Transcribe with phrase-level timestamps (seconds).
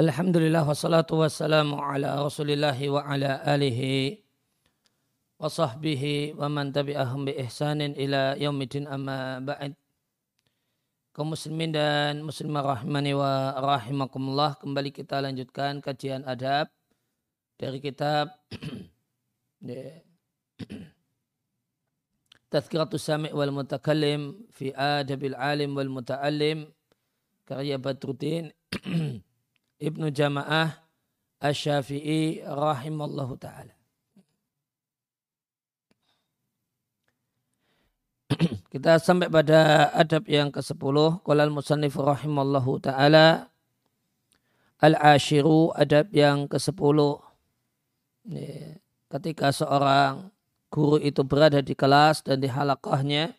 [0.00, 4.24] Alhamdulillah wassalatu wassalamu ala rasulillah wa ala alihi
[5.36, 9.76] wa sahbihi wa man tabi'ahum bi ihsanin ila yaumidin amma ba'd.
[11.12, 16.72] Kaum muslimin dan muslimah rahimani wa rahimakumullah kembali kita lanjutkan kajian adab
[17.60, 18.32] dari kitab
[22.54, 26.70] Tazkiratus Sami' wal Mutakallim fi Adabil Alim wal Muta'allim
[27.50, 28.54] karya Badruddin
[29.90, 30.70] Ibnu Jamaah
[31.42, 33.74] Asy-Syafi'i rahimallahu taala.
[38.70, 41.26] Kita sampai pada adab yang ke-10.
[41.26, 43.50] Qala al-musannif rahimallahu taala
[44.78, 46.98] al-ashiru adab yang ke-10.
[49.10, 50.33] Ketika seorang
[50.74, 53.38] guru itu berada di kelas dan di halakahnya,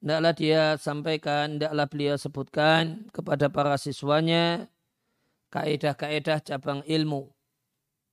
[0.00, 4.64] Tidaklah dia sampaikan, tidaklah beliau sebutkan kepada para siswanya
[5.52, 7.28] kaedah-kaedah cabang ilmu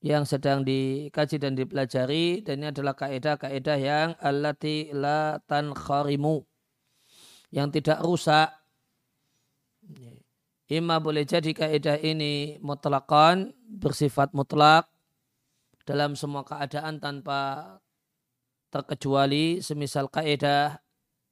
[0.04, 6.44] yang sedang dikaji dan dipelajari dan ini adalah kaedah-kaedah yang allati la tankharimu
[7.56, 8.52] yang tidak rusak.
[10.68, 14.92] Ima boleh jadi kaedah ini mutlakan, bersifat mutlak
[15.88, 17.64] dalam semua keadaan tanpa
[18.68, 20.76] terkecuali semisal kaedah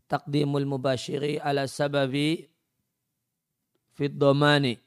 [0.08, 2.48] takdimul mubashiri ala sababi
[3.92, 4.80] fit domani.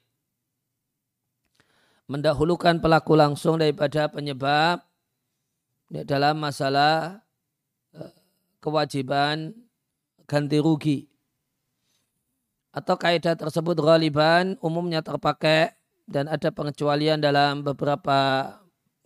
[2.09, 4.81] Mendahulukan pelaku langsung daripada penyebab
[6.09, 7.21] dalam masalah
[7.93, 8.13] eh,
[8.57, 9.53] kewajiban
[10.25, 11.05] ganti rugi.
[12.73, 15.77] Atau kaidah tersebut ghaliban umumnya terpakai
[16.09, 18.49] dan ada pengecualian dalam beberapa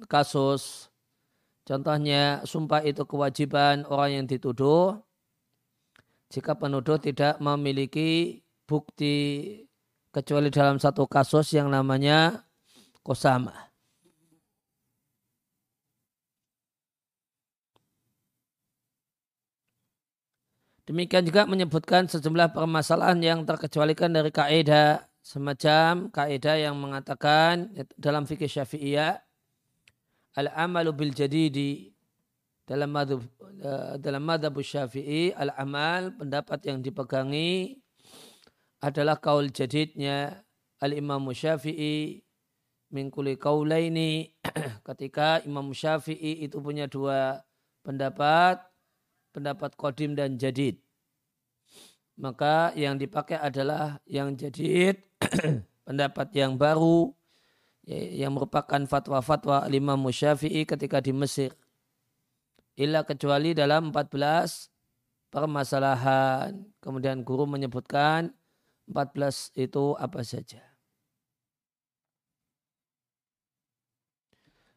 [0.05, 0.91] kasus.
[1.63, 4.99] Contohnya sumpah itu kewajiban orang yang dituduh
[6.27, 9.15] jika penuduh tidak memiliki bukti
[10.11, 12.43] kecuali dalam satu kasus yang namanya
[13.05, 13.73] kosama.
[20.83, 28.51] Demikian juga menyebutkan sejumlah permasalahan yang terkecualikan dari kaidah semacam kaidah yang mengatakan dalam fikih
[28.51, 29.23] Syafi'iyah
[30.37, 31.93] al-amalu bil jadidi
[32.63, 33.21] dalam madhab,
[33.59, 37.77] eh, dalam madhab syafi'i al-amal pendapat yang dipegangi
[38.83, 40.43] adalah kaul jadidnya
[40.83, 42.23] al-imam syafi'i
[42.91, 44.31] mingkuli kaulaini.
[44.87, 47.41] Ketika imam syafi'i itu punya dua
[47.83, 48.59] pendapat
[49.33, 50.77] pendapat kodim dan jadid.
[52.13, 55.01] Maka yang dipakai adalah yang jadid
[55.87, 57.09] pendapat yang baru
[57.87, 61.51] yang merupakan fatwa-fatwa al-imam syafi'i ketika di Mesir
[62.79, 66.63] illa kecuali dalam 14 permasalahan.
[66.79, 68.31] Kemudian guru menyebutkan
[68.87, 70.61] 14 itu apa saja.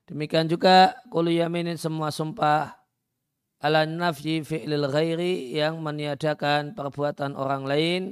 [0.06, 2.78] Demikian juga kulu yaminin semua sumpah
[3.58, 8.02] ala nafyi fi'lil ghairi yang meniadakan perbuatan orang lain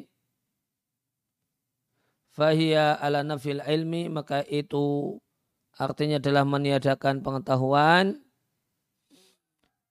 [2.35, 5.17] fahiyya ala nafil ilmi maka itu
[5.79, 8.21] artinya adalah meniadakan pengetahuan.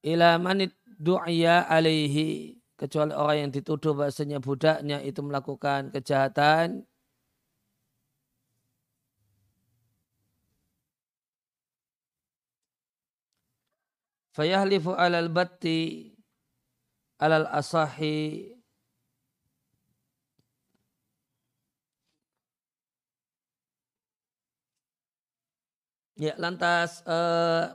[0.03, 6.83] Ila manit du'ya alaihi kecuali orang yang dituduh bahasanya budaknya itu melakukan kejahatan.
[14.33, 16.09] Fayahlifu alal batti
[17.21, 18.49] alal asahi
[26.18, 27.74] ya lantas uh,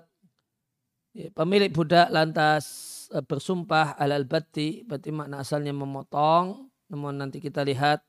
[1.34, 2.64] pemilik budak lantas
[3.10, 8.04] eh, bersumpah alal bati, berarti makna asalnya memotong, namun nanti kita lihat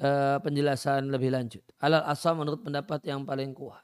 [0.00, 1.64] uh, penjelasan lebih lanjut.
[1.82, 3.82] Alal asal menurut pendapat yang paling kuat.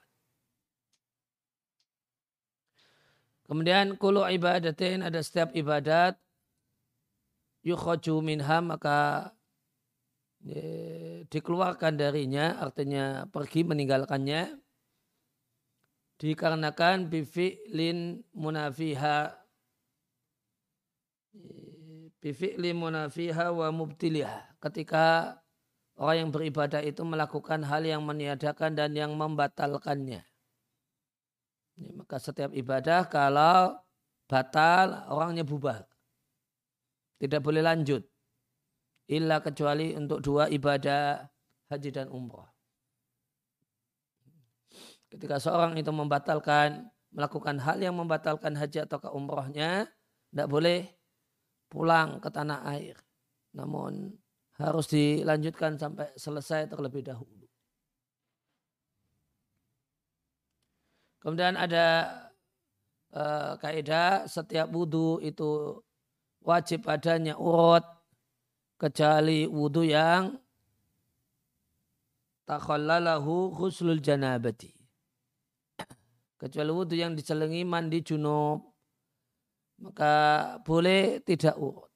[3.51, 6.17] Kemudian kulu ibadatin ada setiap ibadat
[7.67, 9.31] yukhoju minha maka
[10.41, 10.65] ya,
[11.29, 14.57] dikeluarkan darinya artinya pergi meninggalkannya
[16.23, 19.35] dikarenakan bifi'lin munafiha.
[22.23, 24.63] Bifi'lin munafiha wa mubtiliha.
[24.63, 25.35] Ketika
[25.99, 30.23] orang yang beribadah itu melakukan hal yang meniadakan dan yang membatalkannya.
[31.99, 33.75] Maka setiap ibadah kalau
[34.31, 35.83] batal orangnya bubar.
[37.19, 38.07] Tidak boleh lanjut.
[39.11, 41.27] Illa kecuali untuk dua ibadah
[41.67, 42.53] haji dan umrah
[45.13, 49.85] Ketika seorang itu membatalkan, melakukan hal yang membatalkan haji atau ke umrohnya,
[50.33, 50.89] tidak boleh
[51.69, 52.97] pulang ke tanah air.
[53.53, 54.17] Namun
[54.57, 57.45] harus dilanjutkan sampai selesai terlebih dahulu.
[61.21, 62.09] Kemudian ada
[63.13, 65.77] uh, kaidah setiap wudhu itu
[66.41, 67.85] wajib adanya urut
[68.81, 70.41] kecuali wudhu yang
[72.49, 74.72] takhallalahu khuslul janabati.
[76.43, 78.67] Kecuali wudhu yang dicelengi mandi junub.
[79.79, 80.13] Maka
[80.67, 81.87] boleh tidak urut.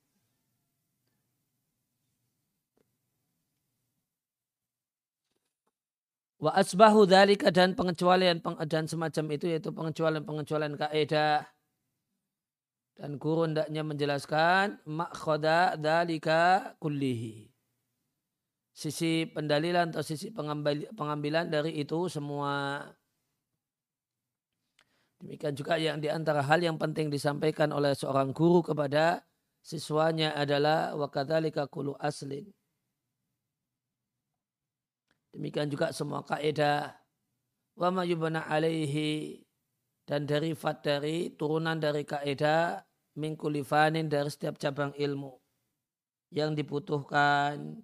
[6.38, 8.38] Wa asbahu dhalika dan pengecualian
[8.70, 11.42] dan semacam itu yaitu pengecualian-pengecualian kaidah
[12.96, 17.48] dan guru hendaknya menjelaskan makkhoda dhalika kullihi.
[18.76, 22.84] Sisi pendalilan atau sisi pengambil, pengambilan dari itu semua.
[25.16, 29.24] Demikian juga yang di antara hal yang penting disampaikan oleh seorang guru kepada
[29.64, 32.44] siswanya adalah wakadhalika kulu aslin.
[35.32, 36.96] Demikian juga semua kaidah
[37.76, 39.44] wa ma yubna alaihi
[40.04, 42.84] dan derivat dari turunan dari kaidah
[43.16, 45.32] mingkulifanin dari setiap cabang ilmu
[46.32, 47.80] yang dibutuhkan.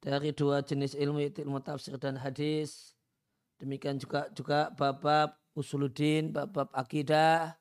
[0.00, 2.96] Dari dua jenis ilmu itu ilmu tafsir dan hadis.
[3.60, 7.58] Demikian juga juga bab-bab usuluddin bab-bab akidah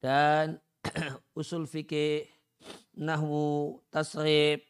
[0.00, 0.60] dan
[1.38, 2.28] usul fikih
[2.94, 4.60] nahwu tasrif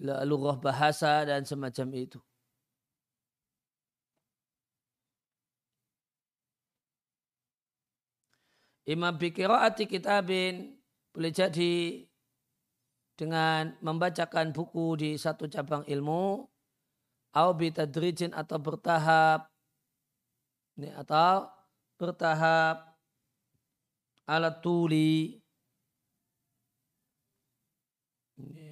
[0.00, 2.18] lughah bahasa dan semacam itu.
[8.82, 10.74] Imam bikiraati kitabin
[11.14, 12.02] boleh jadi
[13.14, 16.42] dengan membacakan buku di satu cabang ilmu
[17.38, 19.51] au bitadrijin atau bertahap
[20.78, 21.48] ini atau
[22.00, 22.96] bertahap
[24.24, 25.36] alat tuli
[28.40, 28.70] ini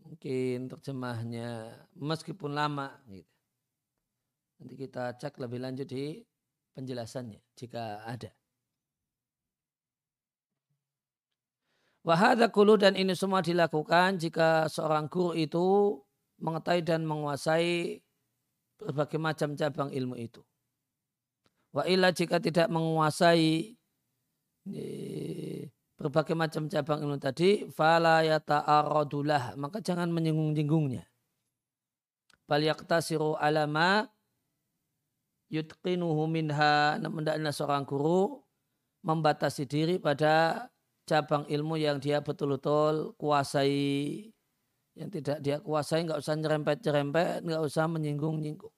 [0.00, 3.34] mungkin terjemahnya meskipun lama gitu.
[4.56, 6.24] Nanti kita cek lebih lanjut di
[6.72, 8.32] penjelasannya jika ada.
[12.06, 15.98] Wahada kulu dan ini semua dilakukan jika seorang guru itu
[16.38, 17.98] mengetahui dan menguasai
[18.80, 20.40] berbagai macam cabang ilmu itu.
[21.72, 23.76] Wa illa jika tidak menguasai
[25.96, 31.06] berbagai macam cabang ilmu tadi fala yata'aradulah maka jangan menyinggung-nyinggungnya
[32.44, 34.10] bal yaqtasiru alama
[35.48, 38.42] yutqinuhu minha namun seorang guru
[39.06, 40.66] membatasi diri pada
[41.06, 44.34] cabang ilmu yang dia betul-betul kuasai
[44.96, 48.72] yang tidak dia kuasai nggak usah nyerempet-nyerempet nggak usah menyinggung-nyinggung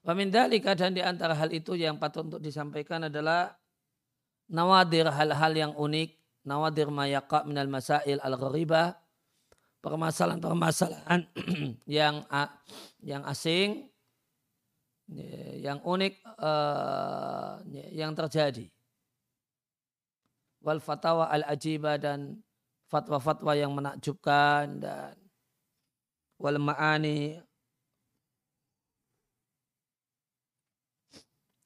[0.00, 3.52] Wamindalika dan di antara hal itu yang patut untuk disampaikan adalah
[4.48, 6.16] nawadir hal-hal yang unik,
[6.48, 8.96] nawadir mayaqa minal masail al-gharibah,
[9.84, 11.20] permasalahan-permasalahan
[12.00, 12.24] yang
[13.04, 13.92] yang asing,
[15.60, 17.60] yang unik uh,
[17.92, 18.72] yang terjadi.
[20.60, 22.44] Wal fatwa al-ajibah dan
[22.90, 25.14] fatwa-fatwa yang menakjubkan dan
[26.36, 27.40] wal ma'ani.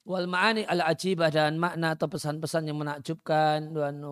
[0.05, 4.05] Wal ma'ani al ajibah dan makna atau pesan-pesan yang menakjubkan dan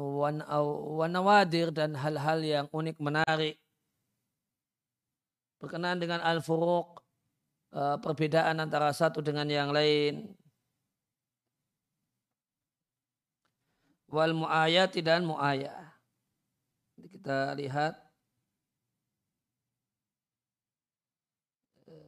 [0.97, 3.61] wanawadir dan hal-hal yang unik menarik.
[5.61, 6.97] Berkenaan dengan al furuq
[7.71, 10.33] eh, perbedaan antara satu dengan yang lain
[14.13, 15.97] wal muayati dan muayah.
[16.93, 17.97] Kita lihat.
[21.89, 22.07] Eh,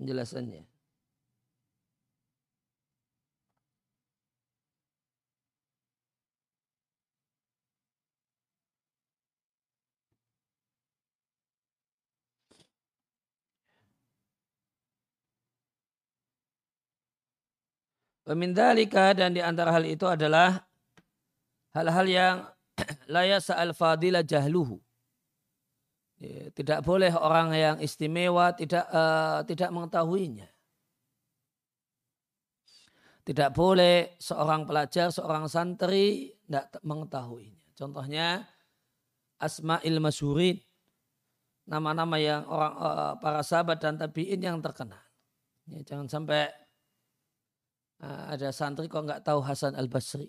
[0.00, 0.75] penjelasannya
[18.26, 20.66] Pemindalika dan di antara hal itu adalah
[21.70, 22.36] hal-hal yang
[23.14, 24.82] layak sa'al fadila jahluhu.
[26.18, 30.50] Ya, tidak boleh orang yang istimewa tidak uh, tidak mengetahuinya.
[33.22, 37.62] Tidak boleh seorang pelajar, seorang santri tidak mengetahuinya.
[37.78, 38.42] Contohnya
[39.38, 40.58] asma'il masyurin.
[41.66, 45.02] Nama-nama yang orang uh, para sahabat dan tabi'in yang terkenal.
[45.70, 46.65] Ya, jangan sampai
[48.04, 50.28] ada santri kok nggak tahu Hasan al Basri,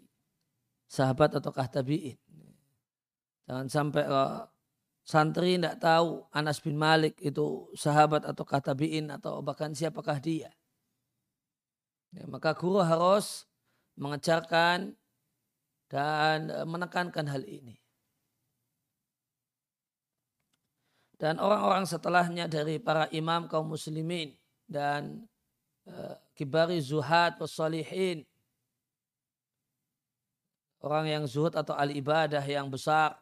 [0.87, 2.15] sahabat atau tabiin.
[3.47, 4.43] Jangan sampai uh,
[5.07, 10.51] santri tidak tahu Anas bin Malik itu sahabat atau tabiin atau bahkan siapakah dia.
[12.15, 13.47] Ya, maka guru harus
[13.99, 14.95] mengejarkan
[15.91, 17.79] dan menekankan hal ini.
[21.17, 24.37] Dan orang-orang setelahnya dari para imam kaum muslimin
[24.69, 25.25] dan
[26.37, 28.27] kibari zuhad wassalihin.
[30.77, 33.17] Orang yang zuhud atau al-ibadah yang besar.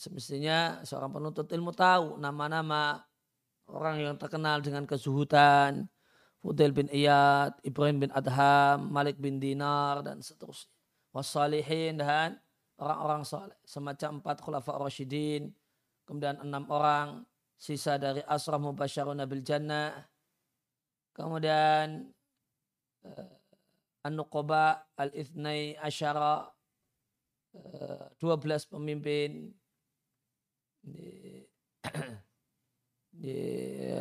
[0.00, 3.04] Semestinya seorang penuntut ilmu tahu nama-nama
[3.68, 5.84] orang yang terkenal dengan kezuhudan,
[6.40, 10.72] Fudail bin Iyad, Ibrahim bin Adham, Malik bin Dinar, dan seterusnya.
[11.12, 12.40] Wassalihin dan
[12.80, 13.58] orang-orang saleh.
[13.68, 15.52] Semacam empat khulafa Rashidin,
[16.08, 17.28] kemudian enam orang
[17.60, 20.08] sisa dari asrah mubasyarun nabil jannah,
[21.14, 22.10] kemudian
[23.04, 23.40] uh,
[24.06, 26.48] An-Nuqoba Al-Ithnai Asyara
[27.54, 29.52] uh, eh, 12 pemimpin
[30.80, 31.44] di,
[33.22, 33.38] di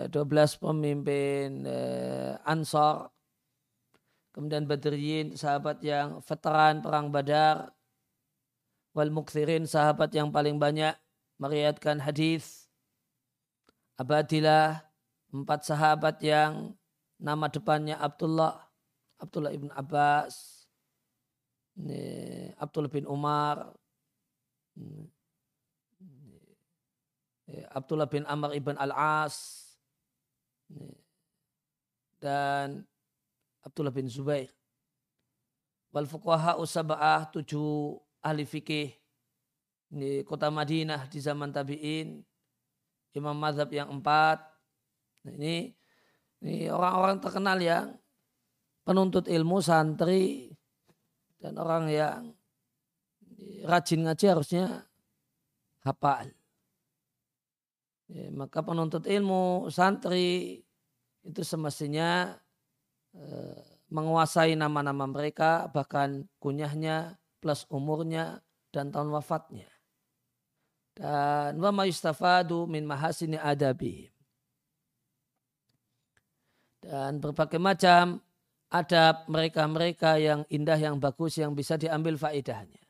[0.07, 0.15] 12
[0.63, 3.11] pemimpin uh, Ansar
[4.31, 7.75] kemudian Badriyin sahabat yang veteran perang Badar
[8.95, 10.95] wal Mukthirin sahabat yang paling banyak
[11.35, 12.69] meriatkan hadis
[13.99, 14.87] Abadilah
[15.35, 16.71] empat sahabat yang
[17.19, 18.55] nama depannya Abdullah
[19.19, 20.65] Abdullah ibn Abbas
[21.75, 23.75] ini, Abdullah bin Umar
[24.79, 25.11] ini,
[27.75, 29.67] Abdullah bin Amr ibn Al-As
[32.23, 32.87] dan
[33.65, 34.47] Abdullah bin Zubair
[35.89, 38.93] wal fuqaha usaba'ah tujuh ahli fikih
[39.89, 42.21] di kota Madinah di zaman tabi'in,
[43.17, 44.37] imam mazhab yang empat.
[45.25, 45.73] Nah, ini
[46.39, 47.85] ini orang-orang terkenal yang
[48.87, 50.53] penuntut ilmu, santri,
[51.39, 52.19] dan orang yang
[53.67, 54.65] rajin ngaji harusnya
[55.83, 56.31] hafal.
[58.09, 60.63] Ya, maka penuntut ilmu, santri
[61.21, 62.39] itu semestinya
[63.13, 63.59] eh,
[63.91, 68.41] menguasai nama-nama mereka, bahkan kunyahnya plus umurnya
[68.71, 69.69] dan tahun wafatnya
[70.99, 71.87] dan wa ma
[72.67, 74.11] min mahasini adabi
[76.79, 78.23] dan berbagai macam
[78.69, 82.81] adab mereka-mereka yang indah yang bagus yang bisa diambil faedahnya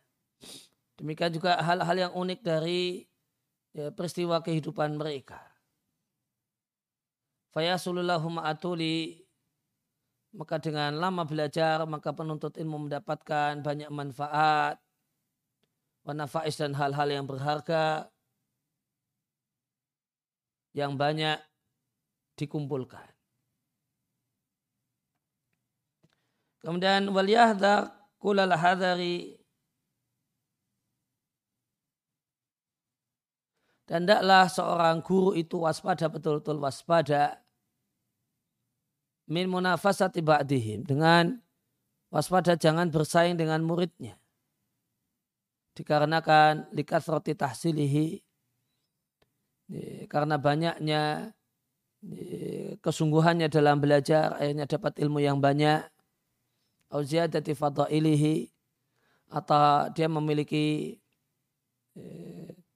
[1.00, 3.08] demikian juga hal-hal yang unik dari
[3.74, 5.39] ya, peristiwa kehidupan mereka
[7.55, 9.25] fayasulullahu ma'atuli
[10.36, 14.77] maka dengan lama belajar maka penuntut ilmu mendapatkan banyak manfaat
[16.05, 18.10] wanafais dan hal-hal yang berharga
[20.74, 21.38] yang banyak
[22.38, 23.18] dikumpulkan.
[26.59, 29.39] Kemudian wal yahdar kulal hadari.
[33.89, 37.41] Dan tidaklah seorang guru itu waspada betul-betul waspada.
[39.25, 40.85] Min munafasati ba'dihim.
[40.85, 41.41] Dengan
[42.13, 44.19] waspada jangan bersaing dengan muridnya.
[45.73, 46.69] Dikarenakan
[47.09, 48.21] roti tahsilihi.
[50.05, 51.33] Karena banyaknya
[52.81, 55.85] kesungguhannya dalam belajar akhirnya dapat ilmu yang banyak
[56.89, 58.50] auziyadati fadailihi
[59.29, 60.98] atau dia memiliki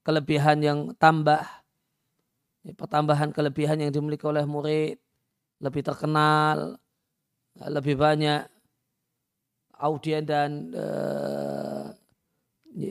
[0.05, 1.41] kelebihan yang tambah
[2.77, 5.01] pertambahan kelebihan yang dimiliki oleh murid
[5.60, 6.77] lebih terkenal
[7.58, 8.46] lebih banyak
[9.82, 10.72] audien dan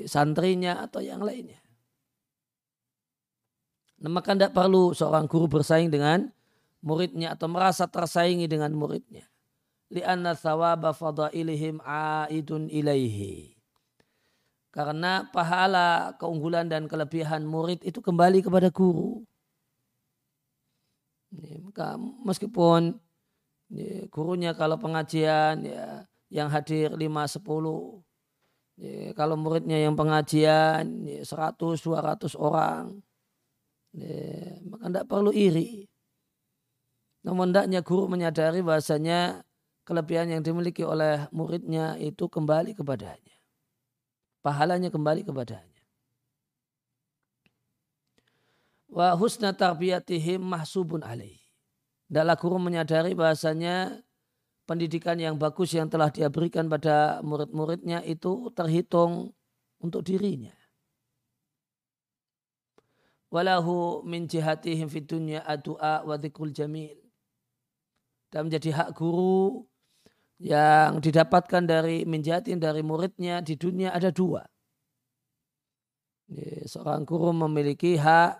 [0.06, 1.62] santrinya atau yang lainnya.
[4.02, 6.26] Nah, maka tidak perlu seorang guru bersaing dengan
[6.82, 9.31] muridnya atau merasa tersaingi dengan muridnya.
[9.92, 13.52] Lianna thawaba fadailihim aidun ilaihi.
[14.72, 19.20] Karena pahala, keunggulan dan kelebihan murid itu kembali kepada guru.
[22.24, 22.96] Meskipun
[24.08, 28.00] gurunya kalau pengajian ya yang hadir 5 10
[28.80, 33.04] Ya, kalau muridnya yang pengajian ya, 100 200 orang
[33.92, 35.84] ya, maka tidak perlu iri.
[37.22, 39.44] Namun hendaknya guru menyadari bahasanya
[39.82, 43.36] kelebihan yang dimiliki oleh muridnya itu kembali kepadanya.
[44.42, 45.82] Pahalanya kembali kepadanya.
[48.92, 51.40] Wa husna tarbiyatihim mahsubun alaih.
[52.12, 54.04] Dalam guru menyadari bahasanya
[54.68, 59.32] pendidikan yang bagus yang telah dia berikan pada murid-muridnya itu terhitung
[59.80, 60.52] untuk dirinya.
[63.32, 66.20] Walahu min jihatihim fid dunya adua wa
[66.52, 67.00] jamil.
[68.28, 69.64] Dan menjadi hak guru
[70.42, 74.42] yang didapatkan dari minjatin dari muridnya di dunia ada dua.
[76.66, 78.34] Seorang guru memiliki hak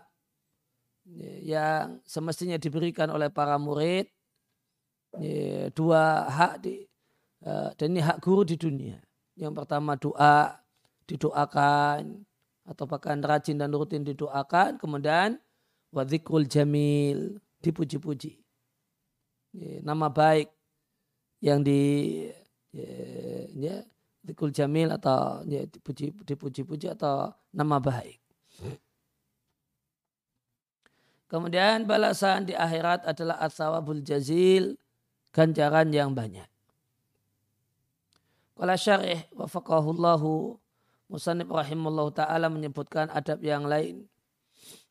[1.47, 4.11] yang semestinya diberikan oleh para murid
[5.77, 6.83] dua hak di,
[7.43, 9.03] Eh, dan ini hak guru di dunia.
[9.35, 10.63] Yang pertama doa,
[11.11, 12.23] didoakan,
[12.63, 15.43] atau bahkan rajin dan rutin didoakan, kemudian
[15.91, 18.39] wadzikul jamil, dipuji-puji.
[19.83, 20.49] Nama baik
[21.43, 21.81] yang di
[22.71, 22.95] ya,
[23.53, 23.77] ya
[24.23, 28.23] zikul jamil atau ya, dipuji, dipuji-puji atau nama baik.
[31.27, 34.79] Kemudian balasan di akhirat adalah asawabul jazil,
[35.35, 36.47] ganjaran yang banyak.
[38.55, 40.61] Kala syarih wafakahullahu
[41.13, 44.09] Musanib rahimullahu ta'ala menyebutkan adab yang lain.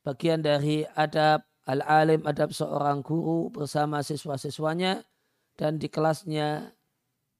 [0.05, 5.01] Bagian dari adab al-alim, adab seorang guru bersama siswa-siswanya
[5.61, 6.73] dan di kelasnya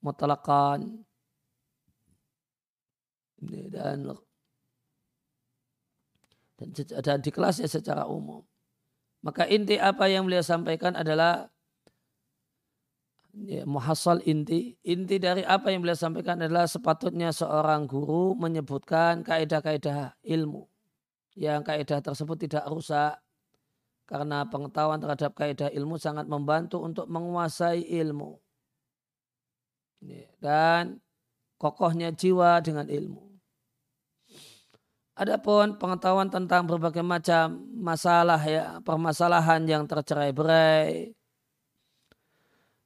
[0.05, 1.01] mutlakan
[3.41, 4.05] dan
[6.61, 6.69] dan,
[7.01, 8.45] dan di kelasnya secara umum.
[9.25, 11.49] Maka inti apa yang beliau sampaikan adalah
[13.33, 14.77] ya, muhasal inti.
[14.85, 20.69] Inti dari apa yang beliau sampaikan adalah sepatutnya seorang guru menyebutkan kaidah-kaidah ilmu.
[21.33, 23.17] Yang kaidah tersebut tidak rusak.
[24.11, 28.35] Karena pengetahuan terhadap kaidah ilmu sangat membantu untuk menguasai ilmu.
[30.43, 30.99] Dan
[31.55, 33.31] kokohnya jiwa dengan ilmu.
[35.15, 41.15] Adapun pengetahuan tentang berbagai macam masalah ya, permasalahan yang tercerai-berai.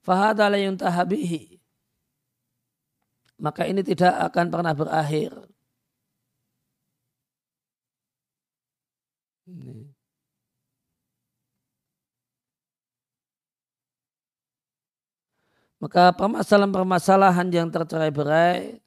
[0.05, 1.57] Fahadha la yuntahabihi.
[3.41, 5.33] Maka ini tidak akan pernah berakhir.
[15.83, 18.79] Maka permasalahan-permasalahan yang tercerai-berai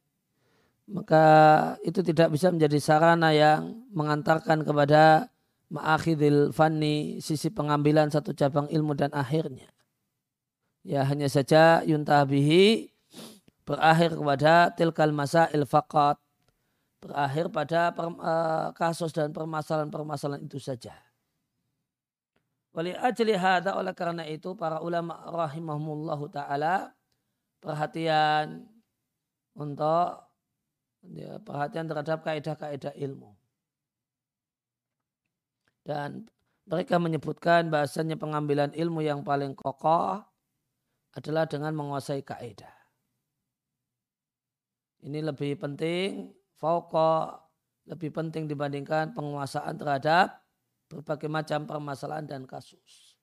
[0.88, 1.24] maka
[1.84, 5.28] itu tidak bisa menjadi sarana yang mengantarkan kepada
[5.68, 9.68] ma'akhidil fanni sisi pengambilan satu cabang ilmu dan akhirnya.
[10.80, 12.88] Ya hanya saja yuntabihi
[13.68, 16.16] berakhir kepada tilkal masa ilfaqat
[17.04, 20.96] berakhir pada uh, kasus dan permasalahan-permasalahan itu saja.
[22.78, 26.94] Wali ajli hada oleh karena itu para ulama rahimahumullahu taala
[27.58, 28.70] perhatian
[29.58, 30.22] untuk
[31.10, 33.34] ya, perhatian terhadap kaidah-kaidah ilmu.
[35.82, 36.30] Dan
[36.70, 40.22] mereka menyebutkan bahasanya pengambilan ilmu yang paling kokoh
[41.18, 42.78] adalah dengan menguasai kaidah.
[45.02, 46.30] Ini lebih penting,
[46.62, 47.42] fauqa
[47.90, 50.46] lebih penting dibandingkan penguasaan terhadap
[50.88, 53.14] berbagai macam permasalahan dan kasus.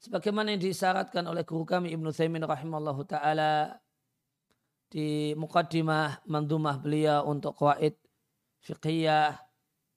[0.00, 3.78] Sebagaimana yang disyaratkan oleh guru kami Ibnu Thaimin rahimallahu taala
[4.90, 7.94] di mukaddimah mandumah beliau untuk qawaid
[8.64, 9.38] fiqhiyah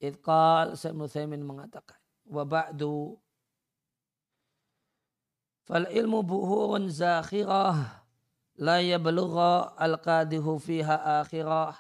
[0.04, 3.18] idqal Syekh Muthaimin mengatakan wa ba'du
[5.64, 8.04] fal ilmu buhurun zakhirah
[8.60, 11.74] la yablugha al-qadihu fiha akhirah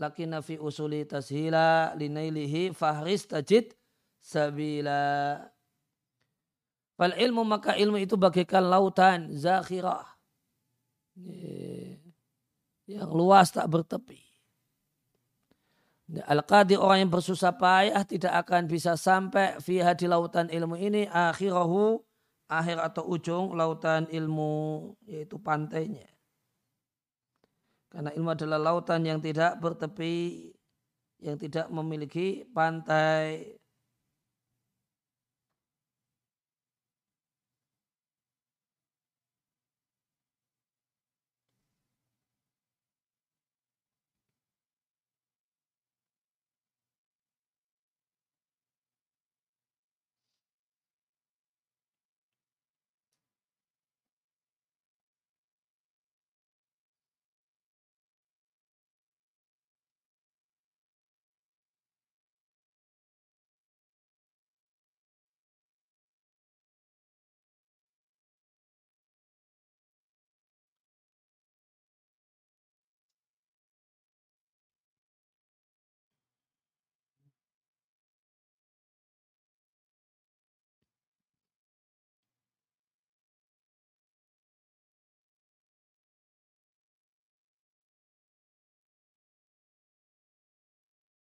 [0.00, 3.76] lakinna fi usuli tashila linailihi fahris tajid
[4.24, 5.36] sabila
[6.96, 10.08] fal ilmu maka ilmu itu bagaikan lautan zakhirah
[12.90, 14.18] yang luas tak bertepi.
[16.10, 22.02] Al-Qadi orang yang bersusah payah tidak akan bisa sampai fiha di lautan ilmu ini akhirahu
[22.50, 26.10] akhir atau ujung lautan ilmu yaitu pantainya.
[27.90, 30.46] Karena ilmu adalah lautan yang tidak bertepi,
[31.20, 33.58] yang tidak memiliki pantai,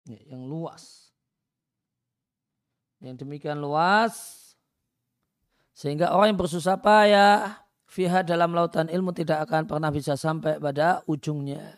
[0.07, 1.13] ya, yang luas.
[2.97, 4.47] Yang demikian luas
[5.77, 11.05] sehingga orang yang bersusah payah fiha dalam lautan ilmu tidak akan pernah bisa sampai pada
[11.05, 11.77] ujungnya.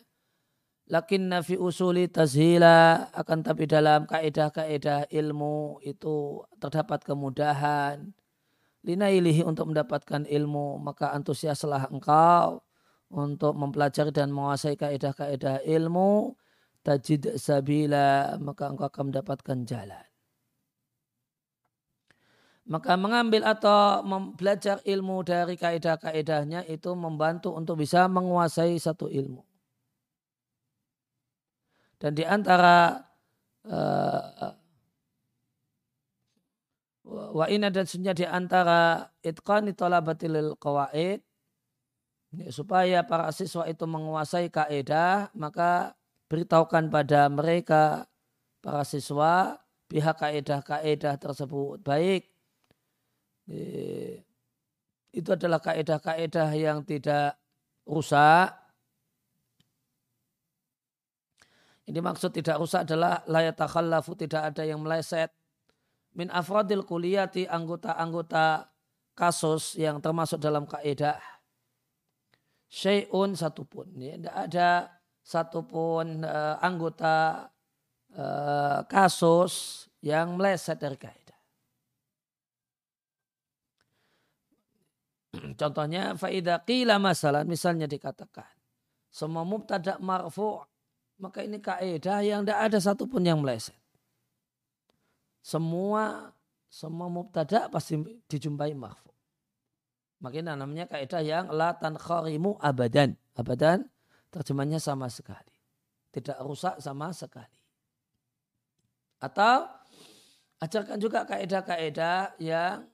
[0.87, 8.15] Lakin nafi usuli tazhila akan tapi dalam kaidah-kaidah ilmu itu terdapat kemudahan.
[8.79, 12.63] linailihi untuk mendapatkan ilmu maka antusiaslah engkau
[13.11, 16.39] untuk mempelajari dan menguasai kaidah-kaidah ilmu
[16.83, 20.05] tajid sabila maka engkau akan mendapatkan jalan.
[22.69, 24.05] Maka mengambil atau
[24.37, 29.41] belajar ilmu dari kaidah-kaidahnya itu membantu untuk bisa menguasai satu ilmu.
[31.97, 33.01] Dan di antara
[33.65, 34.53] uh,
[37.09, 41.25] wa ina dan sunnah di antara itqani talabatil qawaid
[42.53, 45.97] supaya para siswa itu menguasai kaidah maka
[46.29, 48.05] beritahukan pada mereka
[48.61, 49.57] para siswa
[49.89, 51.81] pihak kaidah-kaidah tersebut.
[51.81, 52.29] Baik.
[55.09, 57.33] Itu adalah kaidah-kaidah yang tidak
[57.89, 58.53] rusak.
[61.89, 65.33] Ini maksud tidak rusak adalah layatakhallafu tidak ada yang meleset.
[66.13, 68.69] Min afradil kuliyati anggota-anggota
[69.17, 71.17] kasus yang termasuk dalam kaidah
[72.69, 74.69] syai'un satupun ya tidak ada
[75.29, 77.45] satupun uh, anggota
[78.17, 81.41] uh, kasus yang meleset dari kaidah
[85.61, 88.49] contohnya faida qila masalah misalnya dikatakan
[89.13, 90.57] semua mubtada marfu
[91.21, 93.77] maka ini kaidah yang tidak ada satupun yang meleset
[95.45, 96.33] semua
[96.69, 97.97] semua mubtada pasti
[98.29, 99.09] dijumpai marfu.
[100.21, 103.17] Makanya namanya kaidah yang la tankharimu abadan.
[103.33, 103.89] Abadan
[104.29, 105.53] terjemahnya sama sekali.
[106.09, 107.59] Tidak rusak sama sekali.
[109.21, 109.67] Atau
[110.63, 112.87] ajarkan juga kaidah-kaidah yang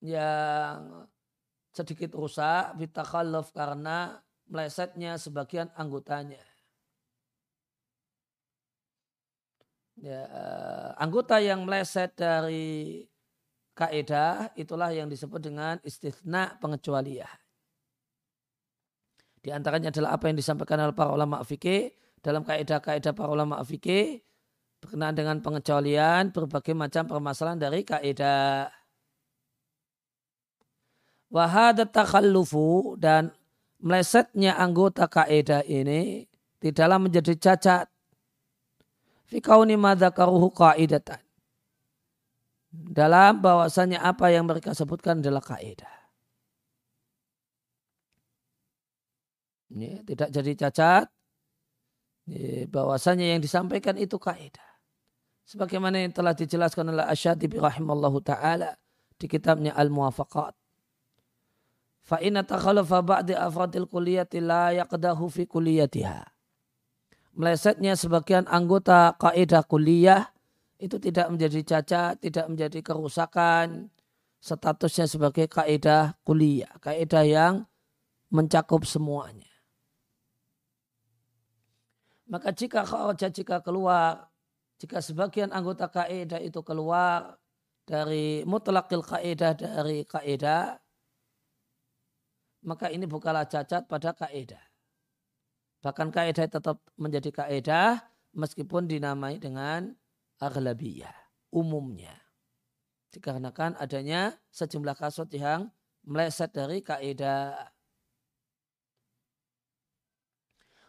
[0.00, 1.06] yang
[1.70, 6.42] sedikit rusak bitakhalluf karena melesetnya sebagian anggotanya.
[10.00, 13.04] ya, eh, anggota yang meleset dari
[13.76, 17.45] kaidah itulah yang disebut dengan istisna pengecualian.
[19.46, 24.18] Di antaranya adalah apa yang disampaikan oleh para ulama fikih dalam kaidah-kaidah para ulama fikih
[24.82, 28.66] berkenaan dengan pengecualian berbagai macam permasalahan dari kaidah.
[31.30, 33.30] Wahada takhallufu dan
[33.78, 36.26] melesetnya anggota kaidah ini
[36.58, 37.86] tidaklah menjadi cacat
[39.30, 41.22] fi kauni madzakaruhu qaidatan.
[42.74, 45.95] Dalam bahwasanya apa yang mereka sebutkan adalah kaidah.
[49.72, 51.06] Ini tidak jadi cacat.
[52.70, 54.70] Bahwasanya yang disampaikan itu kaidah.
[55.46, 58.74] Sebagaimana yang telah dijelaskan oleh Asyadibi rahimallahu ta'ala
[59.14, 60.54] di kitabnya Al-Muwafaqat.
[62.02, 66.36] Fa inna takhalafa ba'di afradil kuliyati la yaqdahu fi kuliyatiha
[67.36, 70.32] melesetnya sebagian anggota kaidah kuliah
[70.80, 73.88] itu tidak menjadi cacat, tidak menjadi kerusakan,
[74.40, 77.54] statusnya sebagai kaidah kuliah, kaidah yang
[78.28, 79.48] mencakup semuanya.
[82.26, 84.26] Maka jika kharaja jika keluar,
[84.82, 87.38] jika sebagian anggota kaidah itu keluar
[87.86, 90.74] dari mutlakil kaidah dari kaidah,
[92.66, 94.62] maka ini bukanlah cacat pada kaidah.
[95.86, 98.02] Bahkan kaidah tetap menjadi kaidah
[98.34, 99.94] meskipun dinamai dengan
[100.42, 101.14] aghlabiyah,
[101.54, 102.26] umumnya.
[103.14, 105.70] Dikarenakan adanya sejumlah kasus yang
[106.02, 107.70] meleset dari kaidah.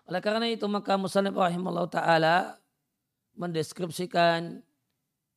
[0.08, 2.36] Oleh karena itu maka Muslim rahimahullah ta'ala
[3.36, 4.64] mendeskripsikan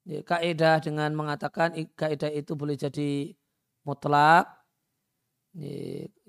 [0.07, 3.35] ya, kaidah dengan mengatakan kaidah itu boleh jadi
[3.83, 4.47] mutlak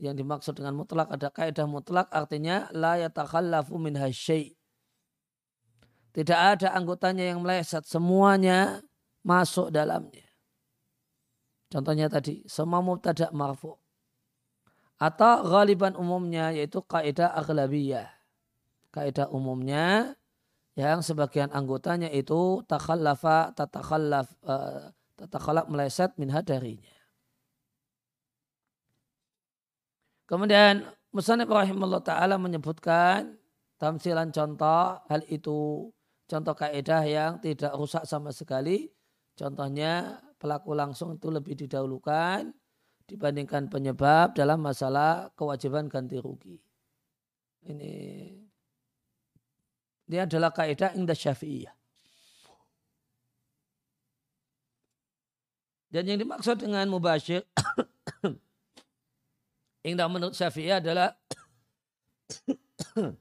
[0.01, 4.58] yang dimaksud dengan mutlak ada kaidah mutlak artinya la yatakhallafu min hasyai.
[6.12, 8.84] Tidak ada anggotanya yang meleset, semuanya
[9.23, 10.27] masuk dalamnya.
[11.71, 13.80] Contohnya tadi, semua mubtada marfu.
[14.99, 18.21] Atau ghaliban umumnya yaitu kaidah aghlabiyah.
[18.91, 20.15] Kaidah umumnya
[20.75, 24.91] yang sebagian anggotanya itu takhallafa tatakhallaf uh,
[25.67, 26.95] meleset minha darinya.
[30.27, 33.36] Kemudian Musanib rahimahullah ta'ala menyebutkan
[33.75, 35.91] tamsilan contoh hal itu
[36.23, 38.88] contoh kaidah yang tidak rusak sama sekali.
[39.36, 42.47] Contohnya pelaku langsung itu lebih didahulukan
[43.12, 46.56] dibandingkan penyebab dalam masalah kewajiban ganti rugi.
[47.67, 47.93] Ini
[50.12, 51.71] dia adalah kaidah indah syafi'iyah.
[55.91, 57.43] Dan yang dimaksud dengan mubasyir
[59.82, 61.17] Indah menurut Syafi'i adalah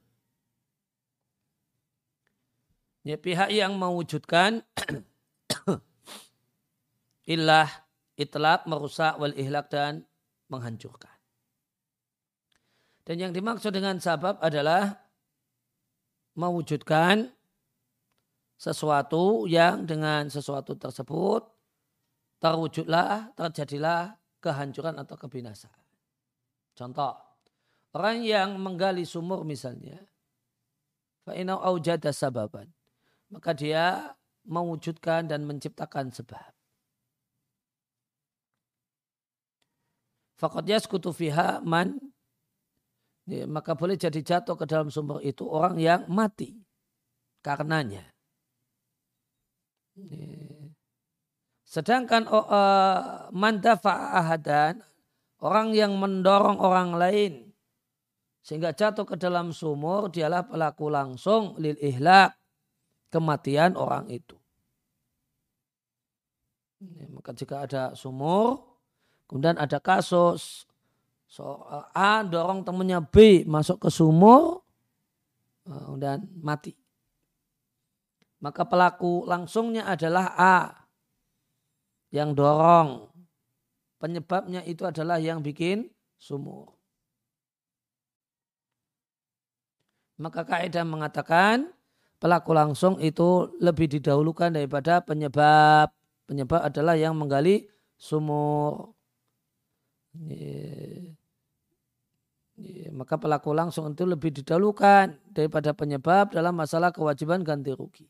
[3.08, 4.60] ya, pihak yang mewujudkan
[7.32, 7.66] ilah
[8.20, 10.04] itlak, merusak, wal ihlak dan
[10.52, 11.16] menghancurkan.
[13.08, 15.09] Dan yang dimaksud dengan sabab adalah
[16.34, 17.30] mewujudkan
[18.60, 21.48] sesuatu yang dengan sesuatu tersebut
[22.40, 25.86] terwujudlah, terjadilah kehancuran atau kebinasaan.
[26.76, 27.16] Contoh,
[27.92, 30.00] orang yang menggali sumur misalnya,
[31.24, 32.68] fa'inau aujada sababan.
[33.30, 34.16] Maka dia
[34.48, 36.50] mewujudkan dan menciptakan sebab.
[40.40, 42.00] Fakat yaskutu fiha man
[43.46, 46.58] maka boleh jadi jatuh ke dalam sumber itu orang yang mati
[47.40, 48.04] karenanya.
[49.94, 50.70] Ya.
[51.62, 54.82] Sedangkan uh, mandafa ahadan
[55.38, 57.54] orang yang mendorong orang lain
[58.42, 62.34] sehingga jatuh ke dalam sumur dialah pelaku langsung lil ihlak
[63.14, 64.34] kematian orang itu.
[67.14, 68.70] Maka jika ada sumur
[69.30, 70.66] Kemudian ada kasus
[71.30, 71.62] so,
[71.94, 74.66] A dorong temannya B masuk ke sumur
[75.96, 76.74] dan mati.
[78.42, 80.56] Maka pelaku langsungnya adalah A
[82.10, 83.06] yang dorong.
[84.00, 86.72] Penyebabnya itu adalah yang bikin sumur.
[90.16, 91.68] Maka kaidah mengatakan
[92.16, 95.92] pelaku langsung itu lebih didahulukan daripada penyebab.
[96.24, 97.68] Penyebab adalah yang menggali
[98.00, 98.96] sumur.
[100.16, 101.09] Ya,
[102.92, 108.06] maka pelaku langsung itu lebih didahulukan daripada penyebab dalam masalah kewajiban ganti rugi.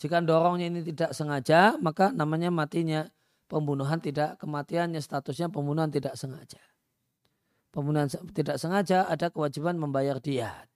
[0.00, 3.04] Jika dorongnya ini tidak sengaja, maka namanya matinya
[3.50, 6.62] pembunuhan tidak kematiannya statusnya pembunuhan tidak sengaja.
[7.68, 10.66] Pembunuhan tidak sengaja ada kewajiban membayar diat,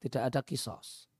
[0.00, 1.10] tidak ada kisos.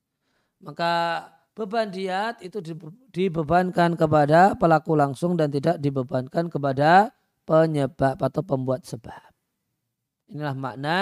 [0.64, 2.64] Maka beban diat itu
[3.12, 7.12] dibebankan kepada pelaku langsung dan tidak dibebankan kepada
[7.44, 9.30] penyebab atau pembuat sebab.
[10.30, 10.96] Inilah makna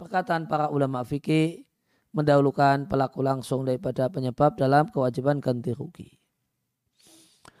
[0.00, 1.68] perkataan para ulama fikih
[2.16, 6.08] mendahulukan pelaku langsung daripada penyebab dalam kewajiban ganti rugi.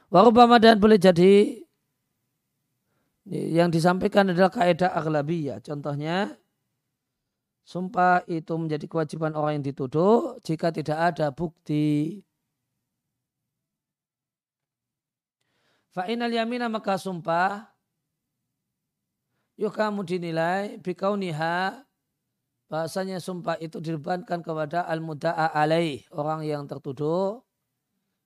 [0.08, 1.60] Warubama dan boleh jadi
[3.30, 5.62] yang disampaikan adalah kaidah aghlabiyah.
[5.62, 6.34] Contohnya,
[7.62, 12.18] sumpah itu menjadi kewajiban orang yang dituduh jika tidak ada bukti.
[15.94, 17.70] Fa'inal yamina maka sumpah
[19.58, 21.89] yuk kamu dinilai bikauniha
[22.70, 27.42] bahasanya sumpah itu dibebankan kepada al-muda'a alaih orang yang tertuduh.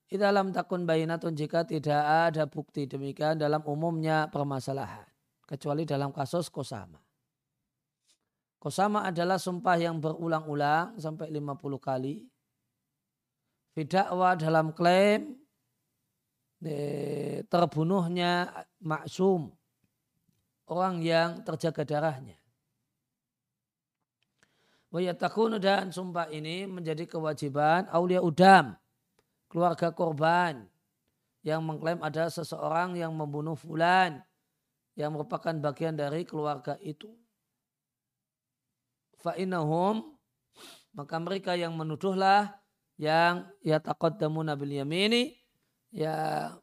[0.05, 5.09] Di dalam takun bayinatun jika tidak ada bukti demikian dalam umumnya permasalahan.
[5.49, 7.01] Kecuali dalam kasus kosama
[8.65, 12.25] kosama adalah sumpah yang berulang-ulang sampai 50 kali.
[13.77, 15.37] Bidakwa dalam klaim
[17.53, 19.53] terbunuhnya maksum.
[20.65, 22.41] Orang yang terjaga darahnya.
[24.95, 28.79] Wayatakunu dan sumpah ini menjadi kewajiban aulia udam,
[29.51, 30.71] keluarga korban
[31.43, 34.23] yang mengklaim ada seseorang yang membunuh fulan
[34.95, 37.11] yang merupakan bagian dari keluarga itu.
[39.19, 40.15] Fa'inahum
[40.95, 42.55] maka mereka yang menuduhlah
[42.95, 45.35] yang ya taqaddamu nabil yamini
[45.91, 46.55] ya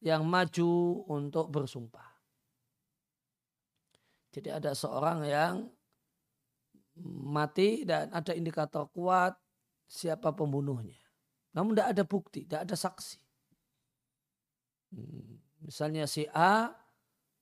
[0.00, 0.72] yang maju
[1.04, 2.16] untuk bersumpah.
[4.32, 5.68] Jadi ada seorang yang
[7.02, 9.34] mati dan ada indikator kuat
[9.88, 10.98] siapa pembunuhnya.
[11.54, 13.18] Namun tidak ada bukti, tidak ada saksi.
[14.94, 16.70] Hmm, misalnya si A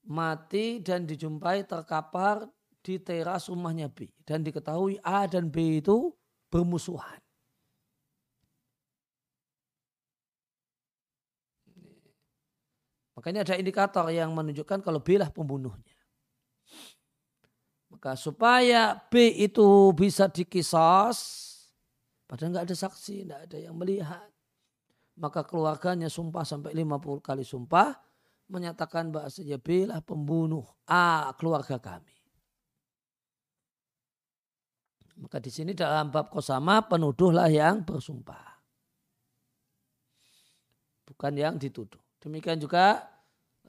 [0.09, 2.49] mati dan dijumpai terkapar
[2.83, 4.11] di teras rumahnya B.
[4.27, 6.12] Dan diketahui A dan B itu
[6.51, 7.23] bermusuhan.
[13.12, 15.92] Makanya ada indikator yang menunjukkan kalau B lah pembunuhnya.
[18.03, 21.19] Maka supaya B itu bisa dikisos,
[22.27, 24.27] padahal nggak ada saksi, nggak ada yang melihat.
[25.23, 27.95] Maka keluarganya sumpah sampai 50 kali sumpah,
[28.51, 32.19] menyatakan bahasanya B lah pembunuh A keluarga kami.
[35.23, 38.59] Maka di sini dalam bab kosama penuduhlah yang bersumpah.
[41.07, 42.03] Bukan yang dituduh.
[42.19, 43.07] Demikian juga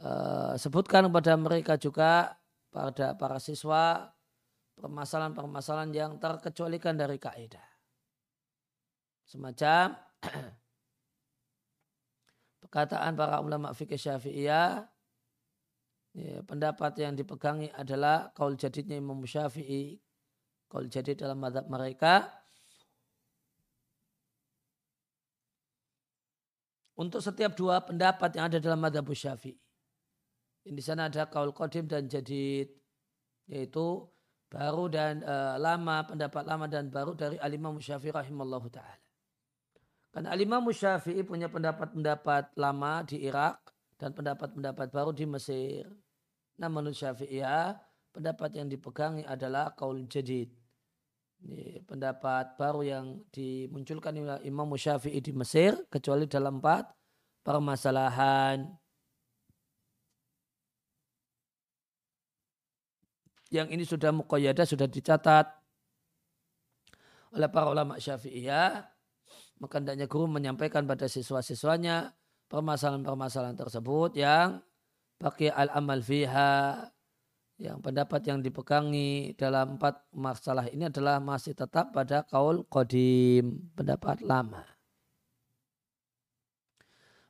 [0.02, 2.34] uh, sebutkan kepada mereka juga
[2.74, 4.10] pada para siswa
[4.78, 7.68] permasalahan-permasalahan yang terkecualikan dari kaidah.
[9.24, 9.98] Semacam
[12.66, 14.84] perkataan para ulama fikih syafi'iyah
[16.14, 19.98] ya, pendapat yang dipegangi adalah kaul jadidnya Imam Syafi'i
[20.74, 22.34] kaul jadid dalam madhab mereka
[26.98, 29.58] untuk setiap dua pendapat yang ada dalam madhab syafi'i.
[30.64, 32.72] Di sana ada kaul kodim dan jadid.
[33.52, 34.08] Yaitu
[34.54, 39.02] baru dan uh, lama, pendapat lama dan baru dari alimah musyafi'i rahimallahu ta'ala.
[40.14, 45.90] Karena alimah musyafi'i punya pendapat-pendapat lama di Irak dan pendapat-pendapat baru di Mesir.
[46.62, 47.74] Namun syafi'iyah
[48.14, 50.54] pendapat yang dipegangi adalah kaul jadid.
[51.44, 56.94] Ini pendapat baru yang dimunculkan oleh Imam Syafi'i di Mesir kecuali dalam empat
[57.42, 58.64] permasalahan
[63.54, 65.46] yang ini sudah muqayyadah, sudah dicatat
[67.34, 68.82] oleh para ulama syafi'iyah,
[69.62, 72.14] maka hendaknya guru menyampaikan pada siswa-siswanya
[72.50, 74.62] permasalahan-permasalahan tersebut yang
[75.18, 76.90] pakai al-amal fiha,
[77.62, 84.22] yang pendapat yang dipegangi dalam empat masalah ini adalah masih tetap pada kaul kodim, pendapat
[84.26, 84.66] lama.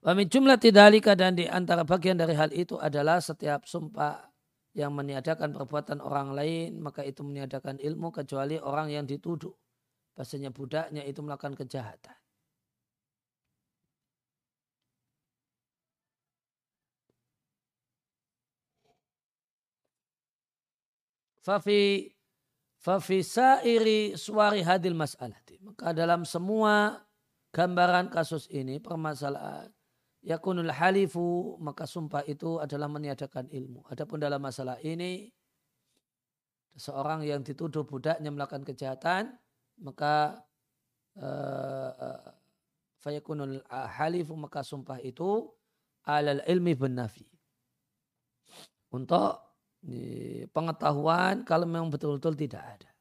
[0.04, 4.33] Wami jumlah tidalika dan di antara bagian dari hal itu adalah setiap sumpah
[4.74, 9.54] yang meniadakan perbuatan orang lain maka itu meniadakan ilmu kecuali orang yang dituduh
[10.14, 12.18] bahasanya budaknya itu melakukan kejahatan.
[21.44, 22.08] Fafi
[22.80, 25.60] fafi sairi suari hadil mas'alati.
[25.60, 27.04] Maka dalam semua
[27.52, 29.73] gambaran kasus ini permasalahan
[30.24, 33.84] yakunul halifu maka sumpah itu adalah meniadakan ilmu.
[33.92, 35.30] Adapun dalam masalah ini
[36.80, 39.36] seorang yang dituduh budaknya melakukan kejahatan
[39.84, 40.42] maka
[41.20, 42.34] uh,
[43.04, 45.52] fayakunul halifu maka sumpah itu
[46.08, 47.28] alal ilmi bin nafi.
[48.94, 49.44] Untuk
[50.56, 52.92] pengetahuan kalau memang betul-betul tidak ada.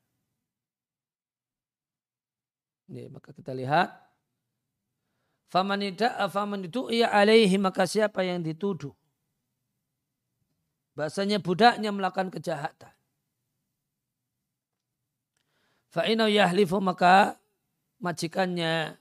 [2.91, 4.02] Ini, maka kita lihat
[5.53, 8.97] Faman itu ia alaihi maka siapa yang dituduh.
[10.97, 12.88] Bahasanya budaknya melakukan kejahatan.
[15.93, 17.37] Fa'inau yahlifu maka
[18.01, 18.97] majikannya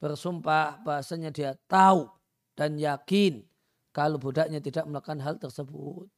[0.00, 2.08] bersumpah bahasanya dia tahu
[2.56, 3.44] dan yakin
[3.92, 6.08] kalau budaknya tidak melakukan hal tersebut.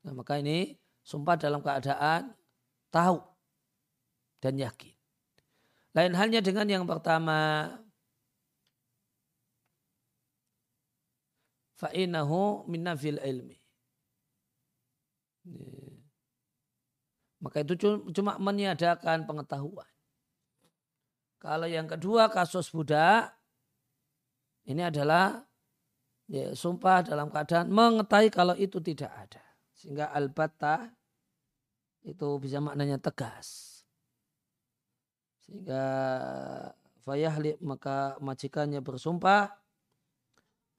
[0.00, 2.32] Nah, maka ini sumpah dalam keadaan
[2.88, 3.20] tahu
[4.40, 4.96] dan yakin.
[5.92, 7.68] Lain halnya dengan yang pertama,
[11.80, 13.56] fa'inahu min nafil ilmi.
[17.40, 17.72] Maka itu
[18.12, 19.88] cuma meniadakan pengetahuan.
[21.40, 23.32] Kalau yang kedua kasus budak,
[24.68, 25.40] ini adalah
[26.28, 29.40] ya, sumpah dalam keadaan mengetahui kalau itu tidak ada.
[29.72, 30.92] Sehingga al-batta
[32.04, 33.80] itu bisa maknanya tegas.
[35.48, 35.84] Sehingga
[37.00, 39.59] fayahli maka majikannya bersumpah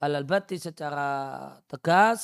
[0.02, 1.10] alal bati secara
[1.70, 2.20] tegas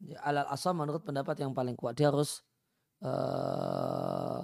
[0.00, 2.40] ya, alal asam menurut pendapat yang paling kuat dia harus
[3.04, 4.40] uh,